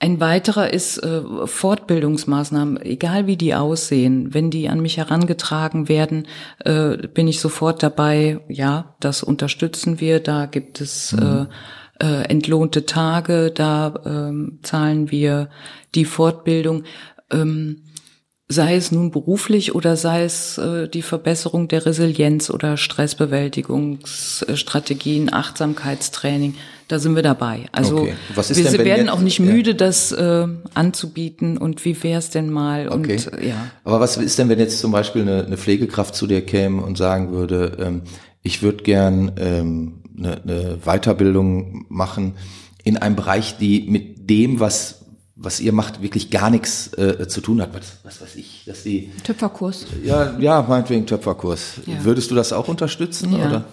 ein 0.00 0.20
weiterer 0.20 0.72
ist 0.72 0.98
äh, 0.98 1.22
Fortbildungsmaßnahmen, 1.44 2.80
egal 2.82 3.26
wie 3.26 3.36
die 3.36 3.54
aussehen. 3.54 4.32
Wenn 4.32 4.50
die 4.50 4.68
an 4.68 4.80
mich 4.80 4.96
herangetragen 4.96 5.88
werden, 5.88 6.28
äh, 6.64 7.08
bin 7.08 7.26
ich 7.26 7.40
sofort 7.40 7.82
dabei. 7.82 8.40
Ja, 8.48 8.94
das 9.00 9.24
unterstützen 9.24 9.98
wir. 9.98 10.20
Da 10.20 10.46
gibt 10.46 10.80
es 10.80 11.12
mhm. 11.12 11.18
äh, 11.18 11.46
äh, 12.00 12.28
entlohnte 12.28 12.86
Tage, 12.86 13.50
da 13.50 13.94
ähm, 14.04 14.60
zahlen 14.62 15.10
wir 15.10 15.50
die 15.94 16.04
Fortbildung. 16.04 16.84
Ähm, 17.30 17.82
sei 18.50 18.76
es 18.76 18.92
nun 18.92 19.10
beruflich 19.10 19.74
oder 19.74 19.96
sei 19.96 20.24
es 20.24 20.56
äh, 20.56 20.88
die 20.88 21.02
Verbesserung 21.02 21.68
der 21.68 21.84
Resilienz 21.84 22.48
oder 22.48 22.78
Stressbewältigungsstrategien, 22.78 25.30
Achtsamkeitstraining, 25.30 26.54
da 26.88 26.98
sind 26.98 27.14
wir 27.14 27.22
dabei. 27.22 27.66
Also 27.72 27.98
okay. 27.98 28.14
wir 28.34 28.70
denn, 28.70 28.86
werden 28.86 29.10
auch 29.10 29.20
nicht 29.20 29.40
müde, 29.40 29.72
ja. 29.72 29.76
das 29.76 30.12
äh, 30.12 30.46
anzubieten 30.72 31.58
und 31.58 31.84
wie 31.84 32.02
wäre 32.02 32.20
es 32.20 32.30
denn 32.30 32.48
mal 32.48 32.88
okay. 32.88 33.16
und 33.16 33.30
ja. 33.44 33.66
Aber 33.84 34.00
was 34.00 34.16
ist 34.16 34.38
denn, 34.38 34.48
wenn 34.48 34.58
jetzt 34.58 34.78
zum 34.78 34.92
Beispiel 34.92 35.20
eine, 35.22 35.44
eine 35.44 35.58
Pflegekraft 35.58 36.14
zu 36.14 36.26
dir 36.26 36.40
käme 36.40 36.80
und 36.82 36.96
sagen 36.96 37.32
würde, 37.32 37.76
ähm, 37.78 38.00
ich 38.42 38.62
würde 38.62 38.82
gern 38.82 39.32
ähm, 39.36 40.04
eine, 40.18 40.42
eine 40.42 40.78
Weiterbildung 40.84 41.86
machen 41.88 42.34
in 42.84 42.96
einem 42.96 43.16
Bereich, 43.16 43.56
die 43.58 43.86
mit 43.88 44.28
dem, 44.28 44.60
was 44.60 44.98
was 45.40 45.60
ihr 45.60 45.72
macht, 45.72 46.02
wirklich 46.02 46.30
gar 46.30 46.50
nichts 46.50 46.92
äh, 46.94 47.28
zu 47.28 47.40
tun 47.40 47.62
hat. 47.62 47.72
Was, 47.72 47.98
was 48.02 48.20
weiß 48.20 48.34
ich, 48.36 48.64
dass 48.66 48.82
die 48.82 49.12
Töpferkurs. 49.22 49.86
Ja, 50.02 50.36
ja, 50.38 50.62
meinetwegen 50.68 51.06
Töpferkurs. 51.06 51.74
Ja. 51.86 52.04
Würdest 52.04 52.30
du 52.32 52.34
das 52.34 52.52
auch 52.52 52.66
unterstützen 52.66 53.32
ja. 53.32 53.46
oder? 53.46 53.64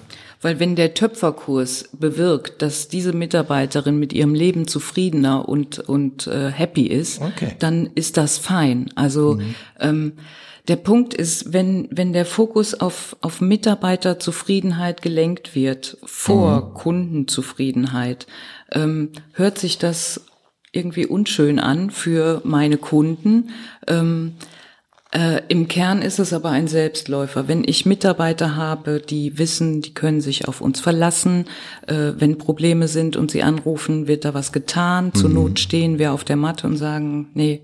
Weil 0.41 0.60
wenn 0.60 0.75
der 0.75 0.93
Töpferkurs 0.93 1.89
bewirkt, 1.93 2.62
dass 2.62 2.88
diese 2.88 3.13
Mitarbeiterin 3.13 3.97
mit 3.97 4.13
ihrem 4.13 4.36
Leben 4.36 4.67
zufriedener 4.67 5.49
und 5.49 5.79
und 5.79 6.27
äh, 6.27 6.51
happy 6.51 6.86
ist, 6.86 7.19
okay. 7.21 7.55
dann 7.58 7.89
ist 7.95 8.17
das 8.17 8.38
fein. 8.38 8.91
Also 8.95 9.36
mhm. 9.36 9.55
ähm, 9.79 10.13
der 10.67 10.75
Punkt 10.78 11.13
ist, 11.13 11.54
wenn, 11.54 11.88
wenn 11.91 12.13
der 12.13 12.25
Fokus 12.25 12.73
auf, 12.73 13.15
auf 13.21 13.41
Mitarbeiterzufriedenheit 13.41 15.01
gelenkt 15.01 15.56
wird, 15.56 15.97
vor 16.04 16.69
mhm. 16.69 16.73
Kundenzufriedenheit, 16.73 18.28
ähm, 18.71 19.12
hört 19.34 19.60
sich 19.60 19.78
das 19.78 20.25
irgendwie 20.71 21.06
unschön 21.06 21.60
an 21.60 21.91
für 21.91 22.41
meine 22.43 22.78
Kunden. 22.78 23.51
Ähm, 23.88 24.34
äh, 25.12 25.41
Im 25.47 25.67
Kern 25.67 26.01
ist 26.01 26.19
es 26.19 26.34
aber 26.34 26.49
ein 26.49 26.67
Selbstläufer. 26.67 27.47
Wenn 27.47 27.63
ich 27.65 27.86
Mitarbeiter 27.86 28.56
habe, 28.56 28.99
die 28.99 29.38
wissen, 29.38 29.82
die 29.82 29.93
können 29.93 30.19
sich 30.19 30.47
auf 30.47 30.60
uns 30.62 30.82
verlassen, 30.82 31.45
äh, 31.88 32.13
wenn 32.17 32.38
Probleme 32.38 32.88
sind 32.88 33.15
und 33.15 33.32
sie 33.32 33.43
anrufen, 33.43 34.08
wird 34.08 34.25
da 34.25 34.34
was 34.34 34.51
getan. 34.51 35.13
Zur 35.13 35.30
mhm. 35.30 35.36
Not 35.36 35.60
stehen 35.60 35.99
wir 35.99 36.12
auf 36.12 36.23
der 36.23 36.36
Matte 36.36 36.67
und 36.67 36.75
sagen, 36.75 37.30
nee, 37.34 37.62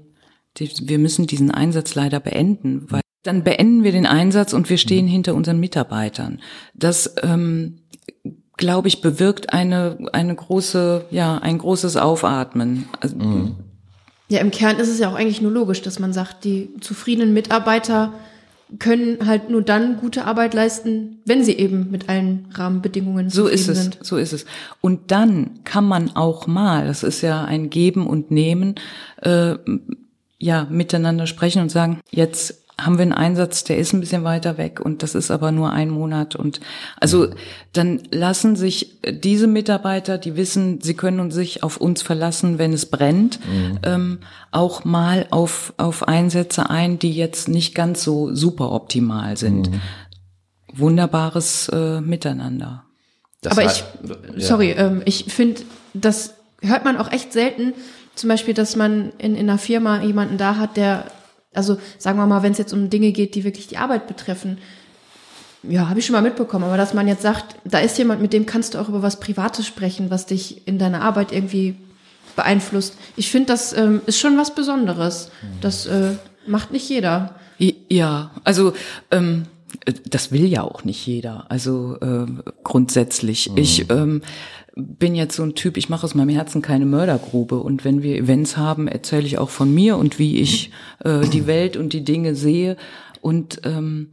wir 0.58 1.00
müssen 1.00 1.28
diesen 1.28 1.52
Einsatz 1.52 1.96
leider 1.96 2.20
beenden, 2.20 2.86
weil 2.90 3.02
dann 3.24 3.44
beenden 3.44 3.84
wir 3.84 3.92
den 3.92 4.06
Einsatz 4.06 4.54
und 4.54 4.70
wir 4.70 4.78
stehen 4.78 5.06
mhm. 5.06 5.10
hinter 5.10 5.36
unseren 5.36 5.60
Mitarbeitern. 5.60 6.42
Das 6.74 7.16
ähm, 7.24 7.82
glaube 8.62 8.88
ich, 8.88 9.02
bewirkt 9.02 9.54
eine, 9.54 9.98
eine 10.14 10.36
große, 10.36 11.06
ja, 11.10 11.38
ein 11.38 11.58
großes 11.58 11.98
Aufatmen. 11.98 12.88
Also, 13.00 13.18
mhm. 13.18 13.56
Ja, 14.30 14.40
im 14.40 14.52
Kern 14.52 14.78
ist 14.78 14.88
es 14.88 15.00
ja 15.00 15.10
auch 15.10 15.16
eigentlich 15.16 15.42
nur 15.42 15.52
logisch, 15.52 15.82
dass 15.82 16.00
man 16.00 16.14
sagt, 16.14 16.46
die 16.46 16.70
zufriedenen 16.80 17.34
Mitarbeiter 17.34 18.14
können 18.80 19.28
halt 19.28 19.50
nur 19.50 19.62
dann 19.62 19.98
gute 19.98 20.24
Arbeit 20.24 20.54
leisten, 20.54 21.20
wenn 21.26 21.44
sie 21.44 21.58
eben 21.58 21.92
mit 21.92 22.08
allen 22.08 22.48
Rahmenbedingungen 22.54 23.30
so 23.30 23.48
ist 23.48 23.68
es, 23.68 23.82
sind. 23.82 24.00
So 24.02 24.16
ist 24.16 24.32
es. 24.32 24.46
Und 24.80 25.12
dann 25.12 25.60
kann 25.66 25.86
man 25.86 26.16
auch 26.16 26.48
mal, 26.48 26.88
das 26.88 27.04
ist 27.04 27.22
ja 27.22 27.44
ein 27.44 27.70
Geben 27.70 28.08
und 28.08 28.32
Nehmen, 28.32 28.76
äh, 29.22 29.56
ja, 30.42 30.66
miteinander 30.70 31.28
sprechen 31.28 31.62
und 31.62 31.70
sagen, 31.70 32.00
jetzt 32.10 32.58
haben 32.80 32.98
wir 32.98 33.04
einen 33.04 33.14
Einsatz, 33.14 33.64
der 33.64 33.78
ist 33.78 33.94
ein 33.94 34.00
bisschen 34.00 34.24
weiter 34.24 34.58
weg 34.58 34.80
und 34.80 35.04
das 35.04 35.14
ist 35.14 35.30
aber 35.30 35.52
nur 35.52 35.72
ein 35.72 35.90
Monat 35.90 36.36
und 36.36 36.60
also 37.00 37.28
dann 37.74 38.02
lassen 38.10 38.56
sich 38.56 38.98
diese 39.08 39.46
Mitarbeiter, 39.46 40.18
die 40.18 40.36
wissen, 40.36 40.82
sie 40.82 40.96
können 40.96 41.30
sich 41.30 41.62
auf 41.62 41.78
uns 41.78 42.02
verlassen, 42.02 42.58
wenn 42.58 42.74
es 42.74 42.88
brennt, 42.88 43.40
mhm. 43.46 43.80
ähm, 43.84 44.20
auch 44.50 44.84
mal 44.84 45.28
auf 45.30 45.76
auf 45.78 46.08
Einsätze 46.08 46.72
ein, 46.72 46.98
die 46.98 47.12
jetzt 47.12 47.48
nicht 47.48 47.76
ganz 47.76 48.04
so 48.04 48.34
super 48.34 48.72
optimal 48.72 49.38
sind. 49.38 49.70
Mhm. 49.70 49.82
Wunderbares 50.74 51.70
äh, 51.70 52.02
Miteinander. 52.02 52.86
Das 53.42 53.52
aber 53.58 53.66
ich, 53.66 53.84
ja. 54.38 54.48
sorry, 54.48 54.72
ähm, 54.72 55.04
ich 55.06 55.26
finde, 55.26 55.62
das 55.94 56.34
hört 56.62 56.86
man 56.86 56.98
auch 56.98 57.12
echt 57.12 57.32
selten. 57.34 57.74
Zum 58.16 58.28
Beispiel, 58.28 58.54
dass 58.54 58.76
man 58.76 59.12
in, 59.18 59.36
in 59.36 59.50
einer 59.50 59.58
Firma 59.58 60.02
jemanden 60.02 60.38
da 60.38 60.58
hat, 60.58 60.78
der 60.78 61.06
also 61.54 61.78
sagen 61.98 62.18
wir 62.18 62.26
mal, 62.26 62.44
wenn 62.44 62.54
es 62.54 62.58
jetzt 62.58 62.74
um 62.74 62.90
Dinge 62.90 63.12
geht, 63.12 63.36
die 63.36 63.44
wirklich 63.44 63.68
die 63.68 63.78
Arbeit 63.78 64.08
betreffen, 64.08 64.58
ja, 65.64 65.90
habe 65.90 66.00
ich 66.00 66.06
schon 66.06 66.14
mal 66.14 66.22
mitbekommen, 66.22 66.66
aber 66.66 66.78
dass 66.78 66.94
man 66.94 67.08
jetzt 67.08 67.22
sagt, 67.22 67.56
da 67.66 67.80
ist 67.80 67.98
jemand, 67.98 68.22
mit 68.22 68.34
dem 68.34 68.46
kannst 68.46 68.74
du 68.74 68.80
auch 68.80 68.90
über 68.90 69.04
was 69.04 69.20
Privates 69.20 69.68
sprechen, 69.68 70.10
was 70.10 70.26
dich 70.26 70.68
in 70.68 70.80
deiner 70.80 71.02
Arbeit 71.02 71.32
irgendwie 71.32 71.76
beeinflusst. 72.36 72.96
Ich 73.16 73.30
finde, 73.30 73.48
das 73.48 73.74
ähm, 73.74 74.02
ist 74.08 74.20
schon 74.20 74.38
was 74.38 74.56
Besonderes. 74.56 75.30
Das 75.60 75.86
äh, 75.86 76.14
macht 76.48 76.72
nicht 76.72 76.90
jeder. 76.90 77.36
Ja, 77.60 78.32
also 78.44 78.74
ähm, 79.12 79.46
das 80.10 80.32
will 80.32 80.46
ja 80.46 80.64
auch 80.64 80.84
nicht 80.84 81.06
jeder. 81.06 81.46
Also 81.50 81.98
äh, 82.02 82.26
grundsätzlich. 82.64 83.52
Mhm. 83.52 83.58
Ich 83.58 83.90
ähm, 83.92 84.22
bin 84.82 85.16
jetzt 85.16 85.36
so 85.36 85.44
ein 85.44 85.56
Typ, 85.56 85.78
ich 85.78 85.90
mache 85.90 86.04
aus 86.04 86.16
meinem 86.16 86.30
Herzen 86.30 86.62
keine 86.62 86.86
Mördergrube. 86.86 87.58
Und 87.58 87.86
wenn 87.86 88.04
wir 88.04 88.18
Events 88.18 88.58
haben, 88.58 88.88
erzähle 88.88 89.26
ich 89.26 89.38
auch 89.38 89.50
von 89.50 89.74
mir 89.74 89.98
und 89.98 90.20
wie 90.20 90.40
ich 90.40 90.72
äh, 91.04 91.22
die 91.28 91.48
Welt 91.48 91.78
und 91.78 91.94
die 91.94 92.04
Dinge 92.04 92.36
sehe. 92.36 92.78
Und 93.22 93.62
ähm, 93.64 94.10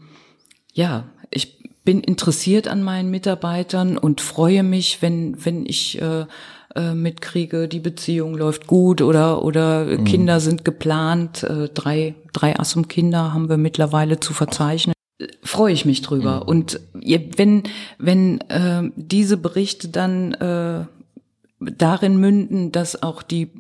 ja, 0.73 1.05
ich 1.31 1.59
bin 1.85 2.01
interessiert 2.01 2.69
an 2.69 2.83
meinen 2.83 3.11
Mitarbeitern 3.11 3.97
und 3.97 4.21
freue 4.21 4.63
mich, 4.63 5.01
wenn, 5.01 5.45
wenn 5.45 5.65
ich 5.65 6.01
äh, 6.01 6.27
äh, 6.75 6.95
mitkriege, 6.95 7.67
die 7.67 7.81
Beziehung 7.81 8.37
läuft 8.37 8.67
gut 8.67 9.01
oder 9.01 9.43
oder 9.43 9.87
mhm. 9.87 10.05
Kinder 10.05 10.39
sind 10.39 10.65
geplant, 10.65 11.43
äh, 11.43 11.69
drei 11.69 12.15
drei 12.33 12.59
Assum 12.59 12.89
Kinder 12.89 13.33
haben 13.33 13.49
wir 13.49 13.57
mittlerweile 13.57 14.21
zu 14.21 14.35
verzeichnen. 14.35 14.93
Freue 15.43 15.73
ich 15.73 15.85
mich 15.85 16.03
drüber. 16.03 16.43
Mhm. 16.43 16.49
Und 16.49 16.81
wenn 16.93 17.65
wenn 17.99 18.41
äh, 18.43 18.91
diese 18.97 19.37
Berichte 19.37 19.89
dann 19.89 20.35
äh, 20.35 20.85
darin 21.61 22.19
münden, 22.19 22.71
dass 22.71 23.03
auch 23.03 23.23
die 23.23 23.51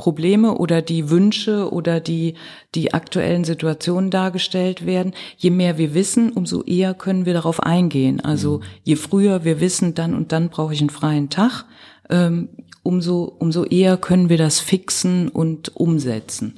Probleme 0.00 0.56
oder 0.56 0.80
die 0.80 1.10
Wünsche 1.10 1.70
oder 1.70 2.00
die, 2.00 2.32
die 2.74 2.94
aktuellen 2.94 3.44
Situationen 3.44 4.10
dargestellt 4.10 4.86
werden. 4.86 5.12
Je 5.36 5.50
mehr 5.50 5.76
wir 5.76 5.92
wissen, 5.92 6.32
umso 6.32 6.62
eher 6.62 6.94
können 6.94 7.26
wir 7.26 7.34
darauf 7.34 7.62
eingehen. 7.62 8.18
Also 8.18 8.58
mhm. 8.58 8.62
je 8.82 8.96
früher 8.96 9.44
wir 9.44 9.60
wissen, 9.60 9.94
dann 9.94 10.14
und 10.14 10.32
dann 10.32 10.48
brauche 10.48 10.72
ich 10.72 10.80
einen 10.80 10.88
freien 10.88 11.28
Tag, 11.28 11.66
ähm, 12.08 12.48
umso, 12.82 13.24
umso 13.24 13.64
eher 13.64 13.98
können 13.98 14.30
wir 14.30 14.38
das 14.38 14.58
fixen 14.58 15.28
und 15.28 15.76
umsetzen. 15.76 16.54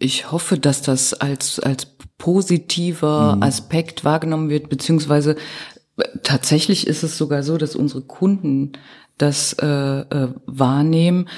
Ich 0.00 0.32
hoffe, 0.32 0.58
dass 0.58 0.82
das 0.82 1.14
als, 1.14 1.60
als 1.60 1.86
positiver 2.22 3.34
mhm. 3.34 3.42
Aspekt 3.42 4.04
wahrgenommen 4.04 4.48
wird, 4.48 4.68
beziehungsweise 4.68 5.34
äh, 5.96 6.04
tatsächlich 6.22 6.86
ist 6.86 7.02
es 7.02 7.18
sogar 7.18 7.42
so, 7.42 7.58
dass 7.58 7.74
unsere 7.74 8.02
Kunden 8.02 8.72
das 9.18 9.54
äh, 9.54 9.66
äh, 9.66 10.28
wahrnehmen 10.46 11.28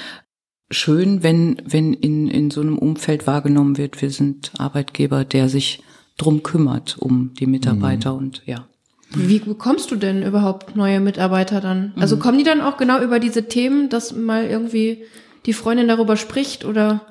schön, 0.69 1.23
wenn, 1.23 1.59
wenn 1.65 1.93
in, 1.93 2.27
in 2.27 2.51
so 2.51 2.61
einem 2.61 2.77
Umfeld 2.77 3.25
wahrgenommen 3.25 3.77
wird, 3.77 3.99
wir 3.99 4.11
sind 4.11 4.51
Arbeitgeber, 4.59 5.25
der 5.25 5.49
sich 5.49 5.81
drum 6.19 6.43
kümmert, 6.43 6.97
um 6.99 7.33
die 7.33 7.47
Mitarbeiter 7.47 8.13
mhm. 8.13 8.19
und 8.19 8.43
ja. 8.45 8.67
Wie 9.09 9.39
bekommst 9.39 9.89
du 9.89 9.95
denn 9.95 10.21
überhaupt 10.21 10.75
neue 10.75 10.99
Mitarbeiter 10.99 11.61
dann? 11.61 11.93
Also 11.95 12.17
mhm. 12.17 12.19
kommen 12.19 12.37
die 12.37 12.43
dann 12.43 12.61
auch 12.61 12.77
genau 12.77 13.01
über 13.01 13.19
diese 13.19 13.47
Themen, 13.47 13.89
dass 13.89 14.15
mal 14.15 14.45
irgendwie 14.45 15.03
die 15.47 15.53
Freundin 15.53 15.87
darüber 15.87 16.15
spricht 16.15 16.63
oder? 16.63 17.01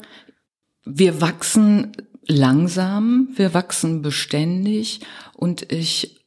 Wir 0.84 1.20
wachsen 1.20 1.92
langsam, 2.26 3.28
wir 3.34 3.54
wachsen 3.54 4.02
beständig 4.02 5.00
und 5.34 5.70
ich 5.72 6.20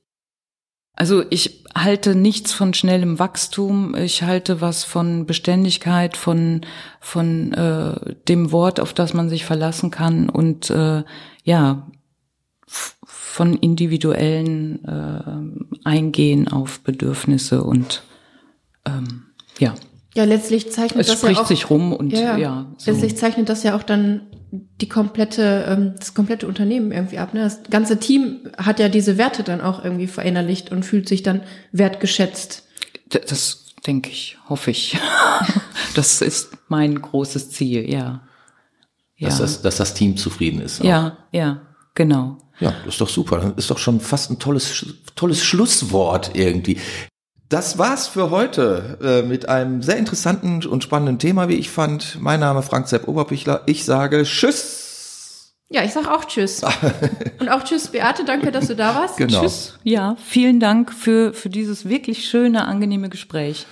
also 1.00 1.24
ich 1.30 1.64
halte 1.76 2.16
nichts 2.16 2.54
von 2.54 2.74
schnellem 2.74 3.20
Wachstum. 3.20 3.94
Ich 3.96 4.24
halte 4.24 4.62
was 4.62 4.84
von 4.84 5.28
Beständigkeit, 5.28 6.18
von 6.18 6.62
von 7.00 7.54
äh, 7.54 8.16
dem 8.28 8.52
Wort, 8.52 8.80
auf 8.80 8.94
das 8.94 9.14
man 9.14 9.30
sich 9.30 9.46
verlassen 9.46 9.92
kann 9.92 10.28
und 10.28 10.72
äh, 10.72 11.04
ja 11.44 11.88
von 12.68 13.56
individuellen 13.56 14.84
äh, 14.86 15.88
Eingehen 15.88 16.48
auf 16.48 16.80
Bedürfnisse 16.80 17.64
und 17.64 18.02
ähm, 18.86 19.28
ja. 19.60 19.76
Ja, 20.16 20.24
letztlich 20.24 20.72
zeichnet 20.72 21.02
es 21.02 21.08
das 21.08 21.20
spricht 21.20 21.36
ja 21.36 21.44
auch, 21.44 21.48
sich 21.48 21.70
rum 21.70 21.94
und 21.94 22.12
ja, 22.12 22.38
ja 22.38 22.66
so. 22.78 22.90
letztlich 22.90 23.16
zeichnet 23.18 23.50
das 23.50 23.62
ja 23.62 23.76
auch 23.76 23.84
dann 23.84 24.22
die 24.52 24.88
komplette, 24.88 25.66
ähm, 25.68 25.94
das 25.98 26.14
komplette 26.14 26.48
Unternehmen 26.48 26.92
irgendwie 26.92 27.18
ab. 27.18 27.34
Ne? 27.34 27.42
Das 27.42 27.64
ganze 27.70 28.00
Team 28.00 28.50
hat 28.58 28.80
ja 28.80 28.90
diese 28.90 29.18
Werte 29.18 29.44
dann 29.44 29.62
auch 29.62 29.84
irgendwie 29.84 30.08
verinnerlicht 30.08 30.72
und 30.72 30.84
fühlt 30.84 31.08
sich 31.08 31.24
dann 31.24 31.42
wertgeschätzt. 31.72 32.64
Das 33.10 33.66
denke 33.86 34.10
ich, 34.10 34.38
hoffe 34.48 34.72
ich. 34.72 34.98
das 35.96 36.22
ist 36.22 36.58
mein 36.70 37.02
großes 37.02 37.52
Ziel, 37.52 37.90
ja. 37.90 38.22
ja. 39.16 39.28
Dass, 39.28 39.40
das, 39.40 39.62
dass 39.62 39.78
das 39.78 39.94
Team 39.94 40.18
zufrieden 40.18 40.62
ist. 40.62 40.82
Auch. 40.82 40.86
Ja, 40.86 41.18
ja, 41.32 41.62
genau. 41.94 42.38
Ja, 42.60 42.74
das 42.86 42.96
ist 42.96 43.02
doch 43.02 43.10
super. 43.10 43.40
Das 43.40 43.54
ist 43.58 43.72
doch 43.72 43.78
schon 43.78 44.00
fast 44.00 44.32
ein 44.32 44.40
tolles, 44.40 44.86
tolles 45.16 45.44
Schlusswort 45.44 46.32
irgendwie. 46.34 46.78
Das 47.50 47.78
war's 47.78 48.08
für 48.08 48.30
heute 48.30 48.98
äh, 49.02 49.22
mit 49.26 49.48
einem 49.48 49.82
sehr 49.82 49.96
interessanten 49.98 50.66
und 50.66 50.84
spannenden 50.84 51.18
Thema, 51.18 51.48
wie 51.48 51.54
ich 51.54 51.70
fand. 51.70 52.20
Mein 52.20 52.42
Name 52.42 52.60
ist 52.60 52.68
Frank 52.68 52.90
Sepp 52.90 53.08
Oberpichler. 53.08 53.62
Ich 53.68 53.86
sage 53.86 54.24
Tschüss. 54.24 55.56
Ja, 55.70 55.84
ich 55.84 55.94
sag 55.94 56.10
auch 56.10 56.26
Tschüss. 56.26 56.62
und 57.40 57.48
auch 57.48 57.64
Tschüss, 57.64 57.88
Beate. 57.88 58.26
Danke, 58.26 58.52
dass 58.52 58.68
du 58.68 58.76
da 58.76 58.96
warst. 58.96 59.16
Genau. 59.16 59.40
Tschüss. 59.40 59.80
Ja, 59.84 60.18
vielen 60.22 60.60
Dank 60.60 60.92
für, 60.92 61.34
für 61.34 61.50
dieses 61.50 61.88
wirklich 61.88 62.28
schöne, 62.28 62.66
angenehme 62.66 63.08
Gespräch. 63.08 63.66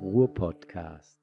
Ruhr 0.00 0.32
Podcast. 0.32 1.15